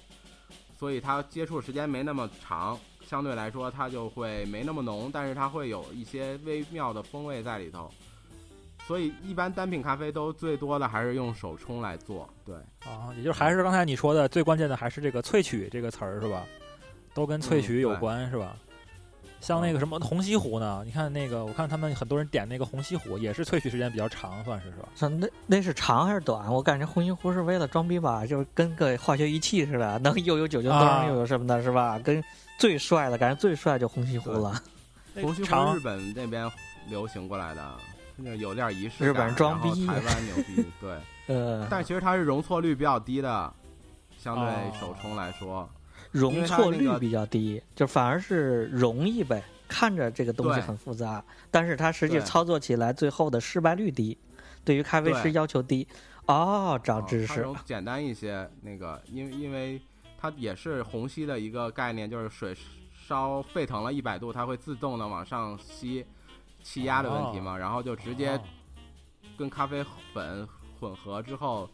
[0.78, 7.90] 所以它接触时间没那么长，相对来说它就会没那么浓，但是它会有一些微妙的风味在里头。
[8.86, 16.44] 所以一般单品咖啡都最多的还是用手冲来做，对，啊，也就是还是刚才你说的最关键的还是这个萃取这个词儿是吧？
[17.14, 18.56] 都跟萃取有关、是吧？
[19.42, 20.82] 像那个什么红西湖呢？
[20.86, 24.88] 你看那个，我看他们很多人点那个红西湖，也是萃取时间比较长，算是是吧？
[24.94, 26.50] 是那那是长还是短？
[26.50, 31.98] 我感觉红西湖是为了装逼吧，就是跟个化学仪器似的，能又有酒精灯、啊又有什么的，是吧？
[31.98, 32.22] 跟
[32.56, 34.62] 最帅的，感觉最帅就红西湖了。
[35.12, 36.48] 那红西湖日本那边
[36.88, 37.74] 流行过来的，
[38.14, 39.08] 那有点仪式感。
[39.08, 40.96] 日本人装逼台 湾牛逼，对。
[41.26, 43.52] 呃，但其实它是容错率比较低的，
[44.18, 45.68] 相对哦手冲来说。
[46.12, 49.42] 容错率比较低，就反而是容易呗。
[49.66, 54.18] 看着这个东西很复杂，但是它实际操作起来最后的失败率低，
[54.62, 55.88] 对于咖啡师要求低。
[56.26, 58.48] 哦，长哦知识简单一些。
[58.60, 59.80] 那个，因为因为
[60.18, 62.54] 它也是虹吸的一个概念，就是水
[63.08, 66.04] 烧沸腾了一百度，它会自动的往上吸
[66.62, 68.40] 气压的问题嘛，然后就直接哦
[69.38, 69.82] 跟咖啡
[70.12, 70.46] 粉
[70.78, 71.68] 混合之后，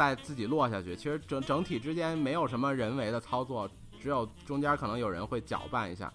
[0.00, 0.96] 再自己落下去。
[0.96, 3.68] 其实整整体之间没有什么人为的操作，
[4.02, 6.10] 只有中间可能有人会搅拌一下，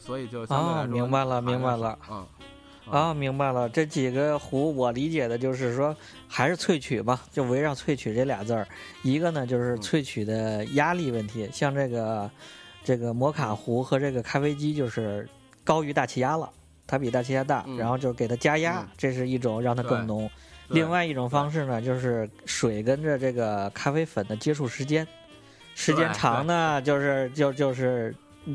[0.00, 1.96] 所以就相对来哦说、明白了明白了。
[2.10, 2.26] 嗯，
[2.90, 3.68] 啊，明白了。
[3.68, 5.96] 这几个壶我理解的就是说，
[6.26, 8.66] 还是萃取吧，就围绕萃取这俩字儿。
[9.04, 12.28] 一个呢就是嗯萃取的压力问题，像这个
[12.82, 15.28] 这个摩卡壶和这个咖啡机就是
[15.62, 16.50] 高于大气压了，
[16.88, 20.28] 它比大气压大，嗯然后就给它加压，嗯这是一种让它更浓。
[20.28, 20.30] 对
[20.68, 25.06] 另外一种方式呢，就是水跟着这个咖啡粉的接触时间，
[25.74, 28.14] 时间长呢，就是就就是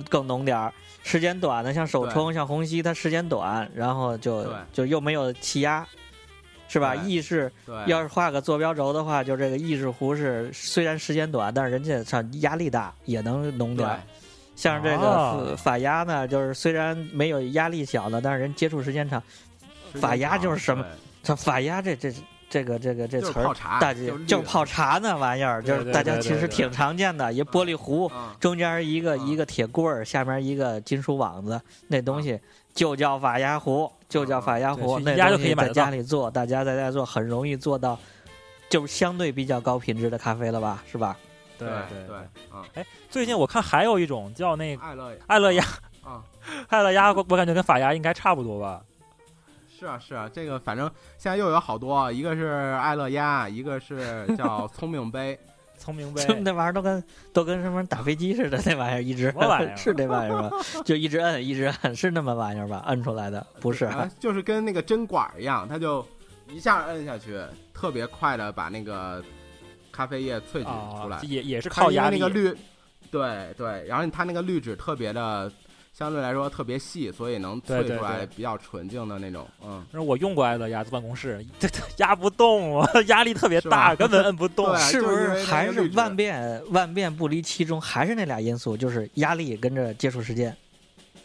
[0.09, 0.71] 更浓点儿；
[1.03, 5.87] 时间短呢，像手冲、像虹吸，它时间短，然后就就又没有气压，
[6.67, 6.95] 是吧？
[6.95, 7.51] 意式，
[7.87, 13.99] 要是画个坐标轴的话，就这个意式壶是虽然时间短，但是人家上压力大，也能浓点儿。
[14.55, 19.21] 像这个法压呢，就是虽然没有压力小的，但是人接触时间长。
[19.95, 20.89] 法压就是什么对
[21.23, 22.13] 这法压这这
[22.49, 32.37] 这个这个这词儿，大家就泡茶那玩意儿，就是大家其实挺常见的，一玻璃壶，嗯中间一个嗯一个铁棍儿，下面一个金属网子，那东西
[32.73, 34.99] 就叫法压壶，就叫法压壶。
[34.99, 37.97] 那家就东西在可以在家里做，大家在家做很容易做到，
[38.69, 41.15] 就是相对比较高品质的咖啡了吧，是吧？
[41.57, 42.17] 对对对。
[42.73, 45.63] 哎，最近我看还有一种叫那个爱乐爱乐压，
[46.03, 46.21] 啊，
[46.67, 48.81] 爱乐压，我我感觉跟法压应该差不多吧。
[49.81, 50.85] 是啊是啊，这个反正
[51.17, 55.35] 现在又有好多，一个是爱乐压，一个是 叫聪明杯，
[55.75, 57.03] 聪明杯那玩意儿都跟
[57.33, 60.51] 都跟什么打飞机似的，那玩意儿一直什么玩意儿 是这玩意儿吧？
[60.85, 62.83] 就一直摁一直摁，是那么玩意儿吧？
[62.85, 63.85] 摁出来的不是？
[63.85, 66.05] 啊就是跟那个针管儿一样，它就
[66.47, 67.41] 一下摁下去，
[67.73, 69.19] 特别快的把那个
[69.91, 72.55] 咖啡液萃取出来啊，，也也是靠压力那个滤，
[73.09, 75.51] 对对，然后它那个滤纸特别的，
[75.93, 79.85] 相对来说特别细，所以能对对萃出来对比较纯净的那种，嗯。
[79.91, 84.75] 那是我用过爱乐压在办公室，这这压不动，我 压力特别大，根本摁不动。
[84.77, 87.79] 是不是还是万变万变不离其中？
[87.79, 90.55] 还是那俩因素，就是压力跟着接触时间，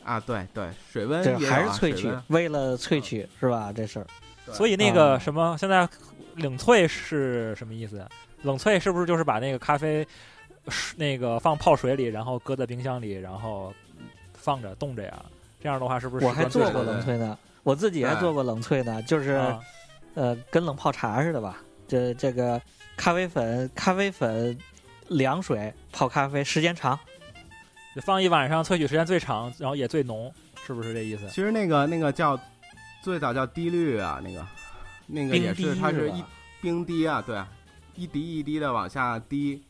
[0.05, 3.73] 啊，对对，水温还是萃取，为了萃取是吧？
[3.73, 4.07] 这事儿
[4.53, 5.89] 所以那个啊什么，现在
[6.37, 8.05] 冷萃是什么意思？
[8.43, 10.07] 冷萃是不是就是把那个咖啡
[10.69, 13.73] 是那个放泡水里，然后搁在冰箱里，然后
[14.47, 15.24] 放着冻着呀？
[15.61, 19.59] 这样的话是不是我还做过冷萃呢，我自己还做过冷萃呢，就是啊
[20.14, 21.59] 呃跟冷泡茶似的吧。
[21.88, 22.62] 这这个
[22.97, 24.57] 咖啡粉，咖啡粉
[25.09, 26.97] 凉水泡咖啡，时间长。
[28.03, 30.32] 放一晚上，萃取时间最长，然后也最浓，
[30.64, 31.26] 是不是这意思？
[31.30, 32.38] 其实那个那个叫
[33.03, 34.47] 最早叫滴滤啊，那个
[35.09, 36.24] 那个也冰滴它是一
[36.62, 37.42] 冰滴啊，对，
[37.97, 39.61] 一滴一滴的往下滴，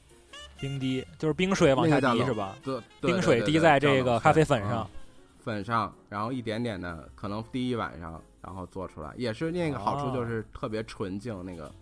[0.61, 2.57] 冰滴就是冰水往下滴是吧？
[2.63, 5.01] 对，冰水滴在这个咖啡粉上嗯
[5.45, 11.73] 粉上，然后一点点的，可能滴一晚上，然后做出来，也是那个好处哦就是特别纯净那个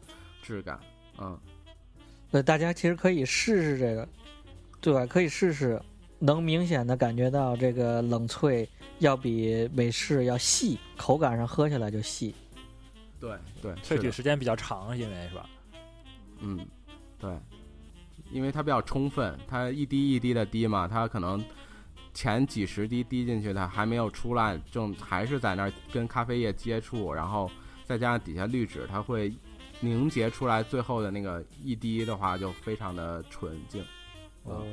[0.43, 0.79] 质感，
[1.19, 1.39] 嗯，
[2.31, 4.07] 对，大家其实可以试试这个，
[4.83, 5.07] 对吧？
[5.07, 5.81] 可以试试，
[6.19, 8.69] 能明显的感觉到这个冷萃
[8.99, 12.35] 要比美式要细，口感上喝起来就细。
[13.19, 15.49] 对对，萃取时间比较长，因为是吧？
[16.41, 16.67] 嗯，
[17.19, 17.31] 对，
[18.35, 21.43] 因为它比较充分，它一滴一滴的滴嘛，它可能
[22.13, 27.49] 前几十滴滴进去，它还没有出来，正还是在那儿跟咖啡液接触，然后
[27.85, 29.33] 再加上底下滤纸，它会
[29.79, 33.85] 凝结出来，最后的那个一滴的话就非常的纯净。
[34.43, 34.65] 哦，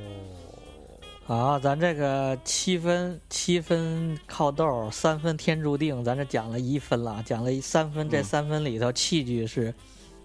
[1.23, 9.71] 好，咱这个七分七分靠豆，三分天注定，咱这讲了一分了，讲了三分，这嗯三分里头器具是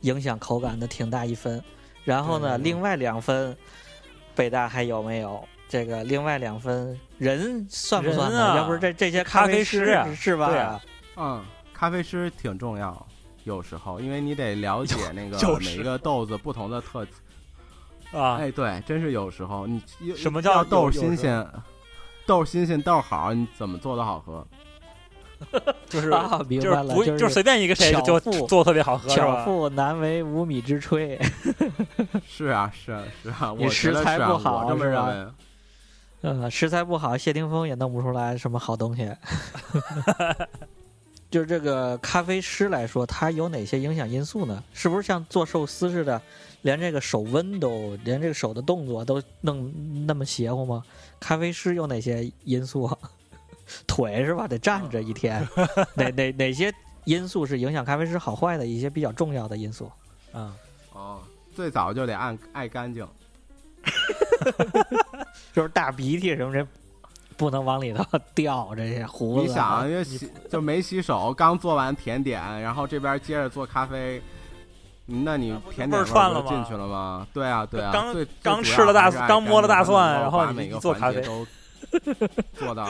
[0.01, 1.63] 影响口感的挺大一分。
[2.07, 3.55] 然后呢，另外两分，
[4.35, 5.47] 北大还有没有？
[5.69, 8.41] 这个另外两分人算不算呢？
[8.41, 10.49] 啊要不是这这些咖啡啡师啊是吧？
[10.49, 10.81] 对啊
[11.17, 11.45] 嗯，
[11.75, 13.07] 咖啡师挺重要，
[13.43, 17.05] 有时候因为你得了解 那个每一个豆子不同的特
[18.13, 19.83] 啊，哎，对，真是有时候你
[20.15, 21.45] 什么叫豆新鲜，
[22.25, 24.47] 豆新鲜豆好，你怎么做的好喝。
[25.89, 29.45] 就是啊，明就是白了，不就是随便一个谁就做特别好喝巧？
[29.45, 31.19] 妇难为无米之炊。
[32.27, 35.33] 是啊，是啊，是啊， 你我食材是啊不好我这么是吧认为。
[36.23, 39.11] 呃，食材不好，谢霆锋也弄不出来什么好东西。
[41.31, 44.63] 就是这个咖啡师来说，它有哪些影响因素呢？
[44.73, 46.21] 是不是像做寿司似的，
[46.63, 49.71] 连这个手温都，连这个手的动作都弄
[50.07, 50.83] 那么邪乎吗？
[51.21, 52.97] 咖啡师有哪些因素啊？
[53.87, 54.47] 腿是吧？
[54.49, 55.47] 得站着一天，
[55.95, 56.73] 哪哪哪些
[57.05, 59.91] 因素是影响咖啡师好坏的一些比较重要的因素？
[60.33, 60.53] 嗯，
[60.93, 61.21] 哦，
[61.55, 63.07] 最早就得按爱干净。
[65.53, 66.67] 就是大鼻涕什么这
[67.37, 68.05] 不能往里头
[68.35, 69.47] 掉这些胡子啊。
[69.47, 74.21] 你想啊，因为洗就没洗手，刚做完甜点，然后这边接着做咖啡，
[75.07, 77.27] 那你甜点串了进去了吗？
[77.33, 77.93] 对啊，对啊。
[77.93, 82.27] 刚最刚吃了大刚摸了大蒜然后你把每个做咖啡环节都
[82.59, 82.89] 做到。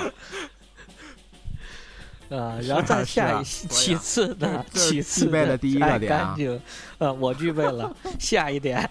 [2.29, 6.61] 呃，然后再啊下一，其啊次的，其次的第一个爱点啊干净，
[6.99, 7.95] 呃，我具备了。
[8.19, 8.91] 下一点，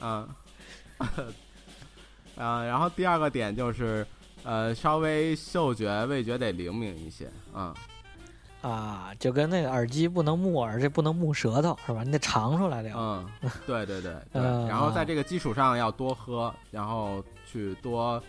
[0.00, 0.28] 嗯，
[2.36, 4.06] 啊，然后第二个点就是，
[4.44, 7.74] 呃，稍微嗅觉、味觉得灵敏一些，嗯，
[8.60, 12.02] 啊，就跟那个耳机不能木耳，这不能木舌头，是吧？
[12.04, 12.90] 你得尝出来的。
[12.94, 13.26] 嗯，
[13.66, 18.22] 对对对对， 嗯然后在这个基础上要多喝，然后去多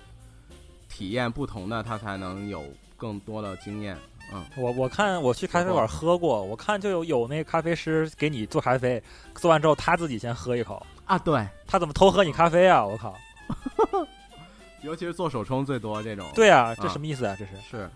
[0.88, 2.64] 体验不同的，它才能有
[2.96, 3.98] 更多的经验。
[4.34, 9.02] 嗯，我我看我去咖啡馆喝过，我看就有有那咖啡师给你做咖啡，
[9.36, 12.86] 做完之后他自己先喝一口，啊，对，他怎么偷喝你咖啡啊？
[12.86, 13.16] 我靠！
[14.82, 17.36] 尤其是做手冲最多这种。，对啊，这啊什么意思啊？
[17.38, 17.90] 这是是，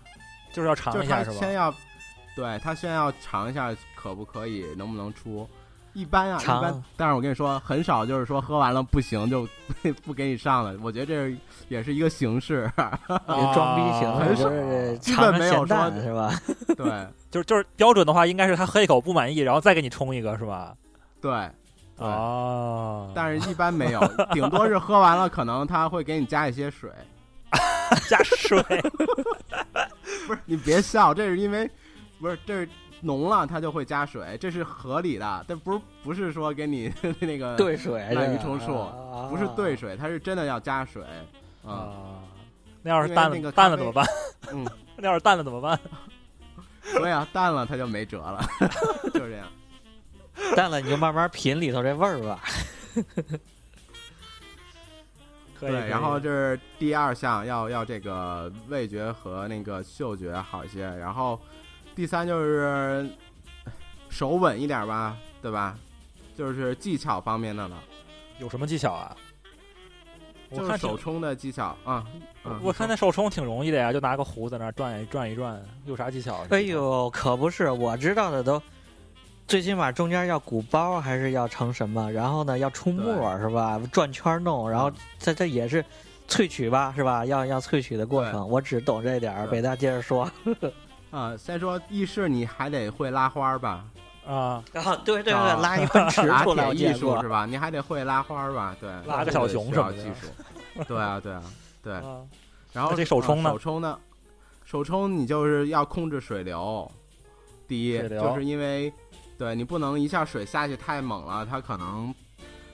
[0.52, 1.36] 就是要尝一下是吧？
[1.38, 1.74] 先要，
[2.36, 5.48] 对他先要尝一下可不可以，能不能出。
[5.94, 9.48] 一般啊，一般，但是我跟你说，很少就是说喝完了不行就
[10.04, 10.74] 不给你上了。
[10.82, 11.36] 我觉得这
[11.68, 16.32] 也是一个形式， 别装逼行了，很少就是基本没有说是吧？
[16.76, 20.74] 对就是就是标准的话，应该是他喝一口不满意，然后再给你冲一个是吧？
[21.20, 21.30] 对
[21.96, 22.06] 对。
[22.06, 24.00] 哦，但是一般没有，
[24.32, 26.90] 顶多是喝完了，可能他会给你加一些水。
[28.08, 28.60] 加水
[30.26, 31.70] 不是，你别笑，这是因为
[32.18, 32.68] 不是这是
[33.04, 35.44] 浓了，它就会加水，这是合理的。
[35.46, 41.02] 但不是不是说给你 那个兑水滥竽充数啊不是兑水，它是真的要加水。
[41.64, 41.94] 啊，啊，
[42.82, 44.04] 那要是淡了那个淡了怎么办？
[44.52, 45.78] 嗯， 那要是淡了怎么办？
[46.82, 48.44] 所以啊，淡了它就没辙了，
[49.14, 49.46] 就是这样。
[50.56, 52.40] 淡了你就慢慢品里头这味儿吧。
[55.58, 60.84] 可以，对，可以然后就是第二项，要要这个味觉和那个嗅觉好一些。
[60.84, 61.40] 然后
[61.94, 63.08] 第三就是
[64.08, 65.78] 手稳一点吧，对吧？
[66.36, 67.80] 就是技巧方面的了，
[68.38, 69.16] 有什么技巧啊？
[70.50, 72.04] 我就是看手冲的技巧啊。
[72.44, 76.34] 嗯我看那手冲挺容易的呀，就拿个壶在那儿转一转一转，有啥技巧？
[76.34, 78.60] 啊哎，呦，可不是，我知道的都，
[79.46, 83.80] 最起码中间要鼓包，还是要成什么，然后呢要出沫是吧？
[83.92, 85.84] 转圈弄，然后嗯这这也是
[86.28, 87.24] 萃取吧，是吧？
[87.24, 89.46] 要要萃取的过程，我只懂这点儿。
[89.46, 90.30] 北大接着说。
[91.14, 93.84] 啊，先说意式，你还得会拉花儿吧？
[94.26, 97.28] 啊，啊，对对对，啊拉一奔驰打出来，艺术是。
[97.28, 97.46] 吧？
[97.46, 98.74] 你还得会拉花儿吧？
[98.80, 100.26] 对，拉个小熊这个什么的技术。
[100.88, 101.42] 对啊，对啊，
[101.82, 101.92] 对。
[101.94, 102.20] 啊
[102.72, 103.98] 然后这手冲呢啊手冲呢？
[104.64, 106.90] 手冲你就是要控制水流。
[107.68, 108.92] 第一，就是因为
[109.38, 112.12] 对你不能一下水下去太猛了，它可能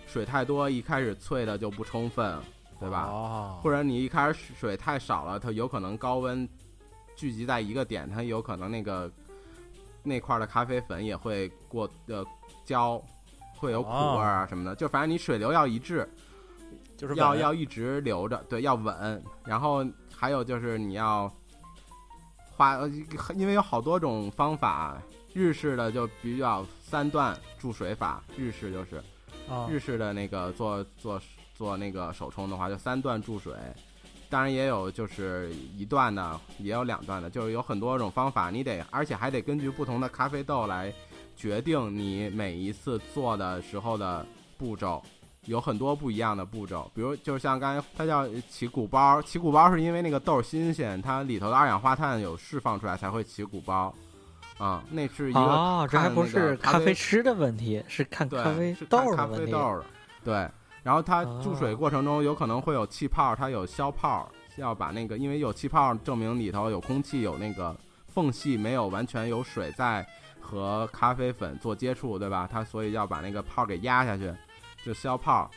[0.07, 2.34] 水太多，一开始萃的就不充分，
[2.78, 3.03] 对吧？
[3.11, 6.49] 哦，或者你一开始水太少了，它有可能高温
[7.21, 9.12] 聚集在一个点，它有可能那个
[10.03, 12.25] 那块儿的咖啡粉也会过呃
[12.64, 12.99] 焦，
[13.59, 14.75] 会有苦味儿啊什么的。
[14.75, 16.09] 就反正你水流要一致，
[16.97, 19.23] 就是要要一直留着，对，要稳。
[19.45, 21.31] 然后还有就是你要
[22.57, 22.89] 花，呃
[23.37, 24.97] 因为有好多种方法。
[25.33, 28.97] 日式的就比较三段注水法，日式就是
[29.49, 31.23] 啊日式的那个做做
[31.55, 33.55] 做那个手冲的话，就三段注水，
[34.31, 40.93] 当然也有就是一段的，也有两段的，就是有很多种方法，你得而且还得根据不同的咖啡豆来
[41.37, 44.24] 决定你每一次做的时候的
[44.57, 45.03] 步骤，
[45.47, 53.93] 有很多不一样的步骤，比如就是像刚才它叫起鼓包，起鼓包是因为那个豆儿新鲜，它里头的二氧化碳有释放出来才会起鼓包。
[54.59, 59.47] 啊、那是一个哦，这还不是咖啡吃的问题，是看，咖啡豆儿的问题。
[59.47, 59.83] 啡豆
[60.22, 60.47] 对。
[60.83, 67.76] 然后它注水过程中有可能会有气泡，它有消泡，要把那个因为有气泡，证明里头有空气，有那个
[68.09, 70.07] 缝隙，没有完全有水在
[70.41, 72.49] 和咖啡粉做接触，对吧？
[72.51, 74.35] 它所以要把那个泡给压下去，
[74.85, 75.51] 就消泡。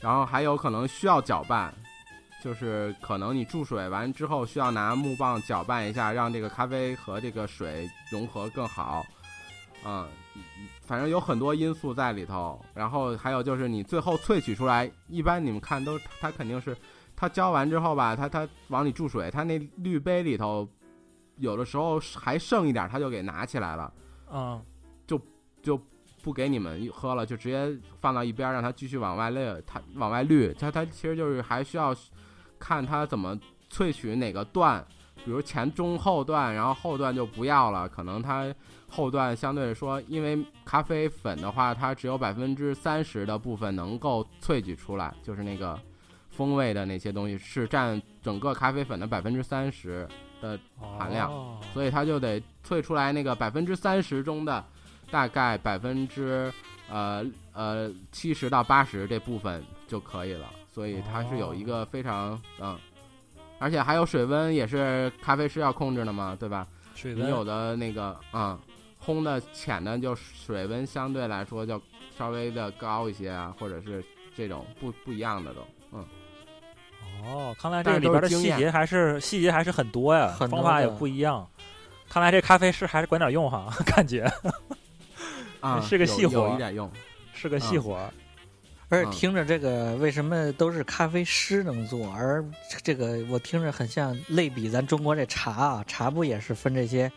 [0.00, 1.74] 然后还有可能需要搅拌，
[2.42, 9.04] 就是可能你注水完之后需要拿木棒搅拌一下，让这个咖啡和这个水融合更好。
[9.84, 10.06] 嗯，
[10.84, 12.60] 反正有很多因素在里头。
[12.74, 16.76] 然后还有就是你最后萃取出来，一般你们看都它肯定是
[17.16, 20.68] 它浇完之后吧，它它往里注水，它那滤杯里头
[21.36, 23.92] 有的时候还剩一点，它就给拿起来了，
[24.32, 24.62] 嗯
[25.06, 25.20] 就
[25.62, 25.80] 就
[26.22, 31.94] 不给你们喝了，就直接放到一边，让它继续往外滤，它往外滤，它它其实就是还需要
[32.58, 33.38] 看它怎么
[33.70, 34.84] 萃取哪个段。
[35.24, 38.52] 比如前中后段，然后后段就不要了，可能它
[38.94, 45.76] 后段相对来说，因为咖啡粉的话，它只有百分之三十的部分能够萃取出来，就是那个
[46.30, 50.06] 风味的那些东西是占整个咖啡粉的百分之三十
[50.40, 54.64] 的，含量哦所以它就得萃出来那个百分之三十中的
[55.10, 56.52] 大概百分之
[56.88, 60.46] 呃呃七十到八十这部分就可以了。
[60.72, 62.78] 所以它是有一个非常嗯，
[63.58, 66.66] 而且还有水温也是咖啡师要控制的嘛，对吧？
[66.94, 68.58] 水温你有的那个嗯，
[69.04, 71.80] 烘的浅的就水温相对来说就
[72.16, 74.04] 稍微的高一些啊，或者是
[74.36, 75.60] 这种不不一样的都
[75.92, 76.04] 嗯。
[77.22, 81.46] 哦，看来这个里边的细节还是细节还是很多呀，很多方法也不一样。
[82.08, 84.30] 看来这咖啡师还是管点用哈， 感觉
[85.60, 86.90] 啊，是个细活有一点用。
[87.32, 88.12] 是个细嗯活儿。
[88.90, 92.44] 而且嗯听着这个为什么都是咖啡师能做，而
[92.82, 97.10] 这个我听着很像类比咱中国这茶啊，茶不也是分这些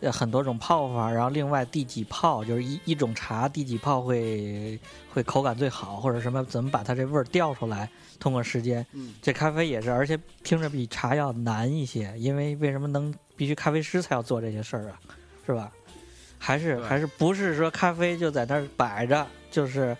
[0.00, 4.78] 呃很多种泡法，然后另外第几泡就是一一种茶第几泡会
[5.12, 8.84] 会口感最好，或者什么怎么把它这味儿调出来，通过时间。
[8.92, 15.00] 嗯，这咖啡也是，而且听着比茶要难一些，因为为什么能必须咖啡师才要做这些事儿啊，
[15.46, 15.72] 是吧？
[16.38, 19.96] 还是还是不是说咖啡就在那儿摆着就是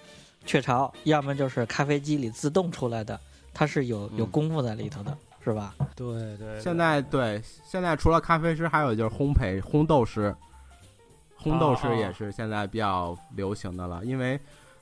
[0.46, 3.18] 雀巢，要么就是咖啡机里自动出来的，
[3.53, 5.18] 它是有有嗯功夫在里头的，
[5.49, 5.74] 是吧？
[5.96, 10.34] 对对，现在对，现在除了咖啡师，还有就是烘焙烘豆师，
[11.42, 14.05] 烘豆师哦也是现在比较流行的了。
[14.05, 14.38] 因为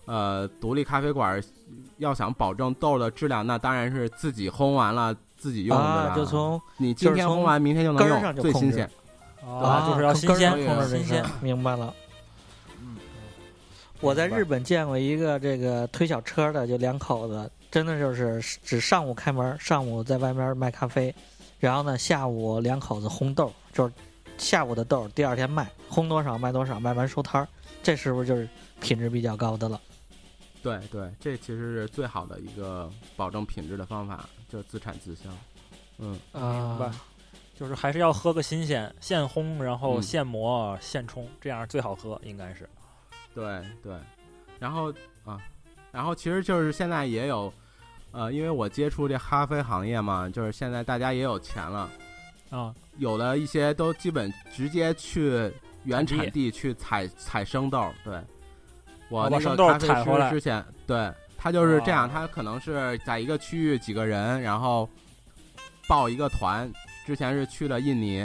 [0.07, 1.41] 呃，独立咖啡馆
[1.99, 8.91] 要想保证豆的质量，那当然是自己烘完了自己用的啊，就从你今天烘完，明天就能用，最新鲜。
[9.47, 11.95] 啊，就是要新鲜控制这新鲜，明白了。
[12.81, 12.97] 嗯
[14.01, 21.15] 我在日本见过一个这个推小车的，就两口子，真的就是只上午开门，上午在外面卖咖啡，
[21.59, 23.93] 然后呢下午两口子烘豆，就是
[24.39, 27.47] 下午的豆，第二天卖，烘多少卖多少，卖完收摊儿，
[27.83, 28.49] 这是不是就是
[28.81, 29.79] 品质比较高的了？
[30.63, 35.25] 对对，这其实是最好的一个保证品质的方法，就是自产自销。
[35.99, 37.05] 嗯，明白啊，
[37.55, 42.67] 就是还是要喝个新鲜，现烘，然后嗯现磨、现冲，这样最好喝，应该是。
[43.35, 43.93] 对对，
[44.59, 44.91] 然后
[45.27, 45.39] 啊，
[45.93, 47.53] 然后其实就是现在也有，
[48.17, 51.91] 呃，因为我接触这咖啡行业嘛，就是现在大家也有钱了，
[52.49, 55.53] 啊，有的一些都基本直接去
[55.85, 57.93] 原产地去采采生豆。
[58.03, 58.19] 对，
[59.11, 64.89] 我那个咖啡师之前，对他就是这样，哦他可能是在一个区域几个人，然后
[65.87, 66.73] 报一个团，
[67.05, 68.23] 之前是去了印尼，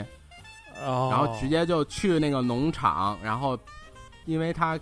[0.85, 3.59] 哦，然后直接就去那个农场，然后
[4.25, 4.79] 因为他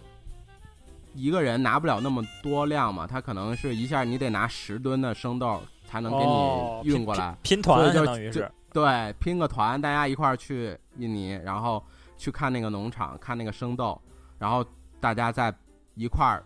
[1.14, 7.36] 一个人拿不了那么多量嘛，他可能是一下你得拿十吨的生豆才能给哦你运过来。
[7.44, 8.52] 拼团，就就是相当于是。
[8.72, 11.84] 对，拼个团，大家一块儿去印尼，然后
[12.18, 14.00] 去看那个农场，看那个生豆，
[14.38, 14.64] 然后
[15.00, 15.52] 大家在
[15.96, 16.44] 一块儿，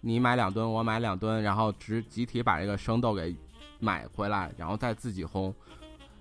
[0.00, 3.34] 你买两吨，我买两吨，然后集集体把这个生豆给
[3.80, 5.52] 买回来，然后再自己烘，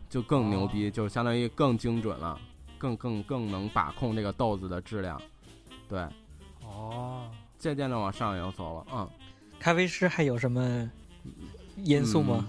[0.09, 2.39] 就更牛逼，就相当于更精准了，
[2.80, 5.21] 更更更能把控这个豆子的质量，
[5.88, 5.99] 对，
[6.63, 7.07] 哦，
[7.58, 9.10] 渐渐的往上游走了，嗯。
[9.60, 10.89] 咖啡师还有什么
[11.78, 12.45] 因素吗？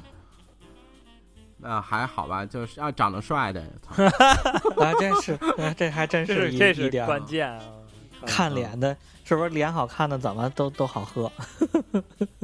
[1.63, 4.05] 啊，还好吧，就是要长得帅的，操
[4.85, 7.61] 啊，真是，啊这还真是一是这是一点关键啊。
[8.27, 11.31] 看脸的，是不是脸好看的怎么都都好喝？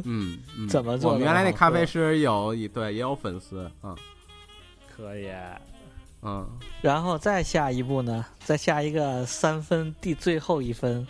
[0.04, 3.96] 嗯， 嗯怎么做我们原来那咖啡师有，对，也有粉丝，嗯
[4.96, 5.28] 可以，
[6.22, 6.48] 嗯，
[6.80, 8.24] 然后再下一步呢？
[8.38, 11.06] 再下一个三分，第最后一分，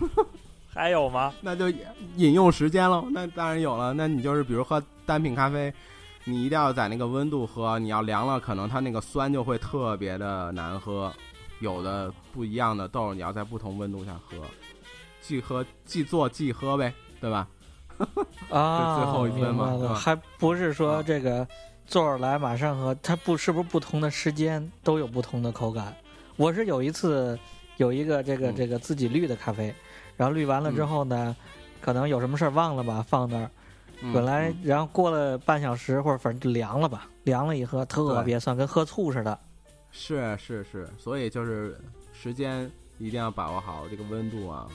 [0.72, 1.32] 还有吗？
[1.40, 1.68] 那就
[2.16, 3.06] 饮用时间喽。
[3.12, 5.72] 那当然有了，那你就是比如喝单品咖啡，
[6.24, 11.12] 你一定要在那个温度喝，你要凉了，可能它那个酸就会特别的难喝。
[11.60, 14.36] 有的不一样的豆，你要在不同温度下喝，
[15.22, 17.48] 即喝即做即喝呗，对吧？
[18.50, 21.48] 啊， 最后一分嘛对吧还不是说啊这个
[21.86, 25.96] 坐着来马上喝，它不是不是不同的时间都有不同的口感。
[26.36, 27.38] 我是有一次
[27.78, 29.74] 有一个这个嗯这个自己滤的咖啡，
[30.16, 31.36] 然后滤完了之嗯后呢，
[31.80, 33.50] 可能有什么事儿忘了吧，放那儿，
[34.02, 39.38] 嗯本来嗯然后过了半小时或者反正就凉了吧，凉了一喝特别酸，跟喝醋似的。
[39.90, 41.78] 是是是，所以就是
[42.12, 44.68] 时间一定要把握好这个温度啊。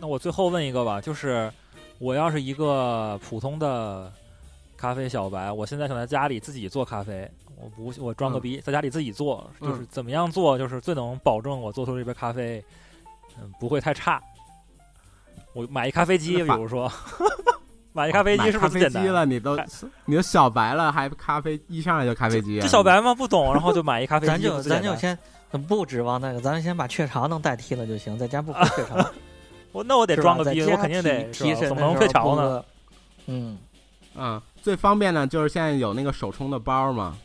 [0.00, 1.52] 那我最后问一个吧，就是
[1.98, 4.10] 我要是一个普通的
[4.76, 12.64] 咖啡小白，我现在想在家里自己做咖啡，我不我装个嗯逼，在家里自己做，嗯就是怎么样做，就是最能保证我做出这杯咖啡，
[13.38, 14.22] 嗯，不会太差。
[15.54, 16.90] 我买一咖啡机，比如说
[17.92, 19.02] 买一咖啡机是不买咖啡是最简单？
[19.02, 19.56] 机了，你都
[20.04, 22.62] 你都小白了，还咖啡一上来就咖啡机啊？
[22.62, 23.14] 这小白吗？
[23.14, 25.16] 不懂，然后就买一咖啡机，咱就咱就先
[25.68, 28.96] 不指望那个，咱先把雀巢能代替了就行，在家不喝雀巢，
[29.70, 32.64] 我那我得装个逼，我肯定得提神怎么能神的时候退潮呢？
[33.26, 33.58] 嗯，
[34.16, 37.16] 嗯，最方便的就是现在有那个手冲的包嘛，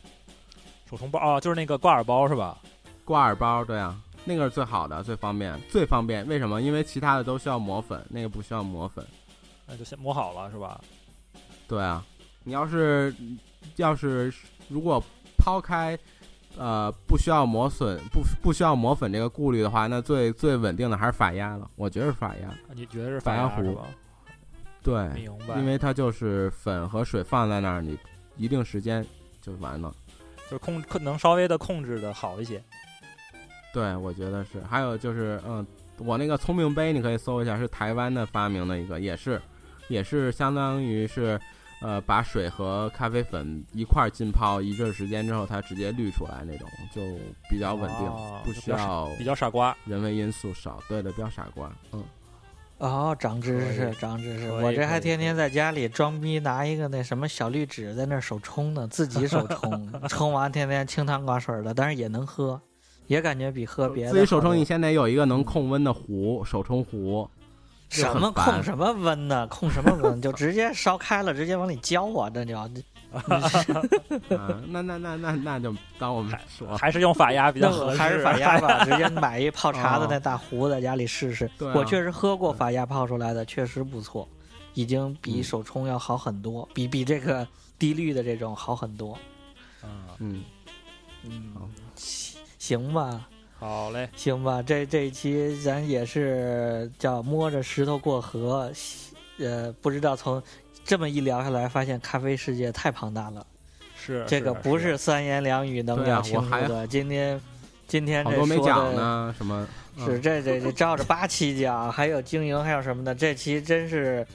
[0.88, 2.55] 手冲包啊，就是那个挂耳包是吧？
[3.03, 3.97] 挂耳包，对啊，
[4.30, 6.23] 那个是最好的，最方便，最方便。
[6.27, 6.61] 为什么？
[6.61, 9.03] 因为其他的都需要磨粉，那个不需要磨粉。
[9.65, 10.80] 那就先磨好了是吧？
[11.67, 12.05] 对啊，
[12.43, 13.11] 你要是
[13.77, 14.32] 要是
[14.67, 15.03] 如果
[15.36, 15.97] 抛开
[16.57, 21.67] 呃不需要磨损不不需要磨粉这个顾虑的话，那最最稳定的还是法压了。
[21.75, 23.82] 我觉得是法压，你觉得是法压壶压？
[24.84, 27.97] 对，明白，因为它就是粉和水放在那儿，你
[28.38, 29.03] 一定时间
[29.41, 29.91] 就完了。
[30.43, 32.63] 就是控可能稍微的控制的好一些。
[33.74, 34.61] 对，我觉得是。
[34.70, 35.65] 还有就是，嗯，
[35.97, 39.41] 我那个聪明杯你可以搜一下，是台湾的发明的一个，也是
[39.88, 41.39] 也是相当于是
[41.82, 47.01] 呃把水和咖啡粉一块儿浸泡一阵儿时间之后，它直接滤出来那种，就
[47.49, 49.76] 比较稳定，哦不需要比较傻瓜。
[49.86, 50.82] 人为因素少。
[50.88, 51.72] 对的，比较傻瓜。
[51.91, 52.03] 嗯，
[52.80, 54.49] 哦，长知识，长知识！
[54.51, 62.59] 我这还天天在家里装逼，拿一个那什么小绿纸在那手冲呢，自己手冲， 冲完天天清汤寡水的，但是也能喝，
[63.10, 67.28] 也感觉比喝别的自己手冲，你现在有一个能控温的壶，手冲壶。
[67.89, 69.47] 什么控什么温呢？
[69.47, 70.22] 控什么温？
[70.22, 72.30] 就直接烧开了，直接往里浇啊！
[72.30, 72.70] 这叫
[74.30, 77.91] 嗯， 那那那那那就当我们说， 还是用法压比较那合适。
[77.93, 81.49] 我还是法压吧， 直接买一泡茶的那大壶，在家里试试。
[81.74, 84.30] 我确实喝过法压泡出来的，确实不错，
[84.76, 87.47] 已经比嗯手冲要好很多，比比这个
[87.80, 89.18] 低滤的这种好很多。
[89.84, 89.89] 嗯，
[90.20, 90.43] 嗯，
[91.24, 91.53] 嗯，
[91.95, 98.72] 行行吧，好嘞，行吧，这这一期咱也是叫摸着石头过河，
[99.38, 100.41] 呃，不知道从
[100.86, 103.45] 这么一聊下来，发现咖啡世界太庞大了，
[103.95, 104.26] 是。
[104.28, 106.88] 这个不是是三言两语能聊清楚的。
[106.88, 107.39] 今天
[107.88, 109.67] 今天好这说多没讲的呢，什么
[109.97, 114.26] 是这这这照着八期讲，还有经营，还有什么的，这期真是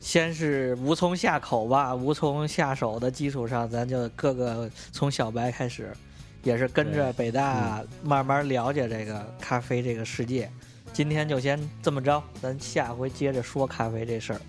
[0.00, 5.92] 先是无从下口吧，无从下手的基础上，咱就各个从小白开始，
[6.42, 10.50] 也是跟着北大慢慢了解这个咖啡这个世界。
[10.92, 14.40] 今天就先这么着，咱下回接着说咖啡这事儿。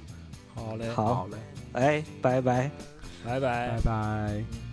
[0.55, 1.37] 好嘞，好好嘞，
[1.73, 2.71] 哎，拜拜。
[3.25, 3.81] 拜拜拜。
[3.83, 4.68] 拜。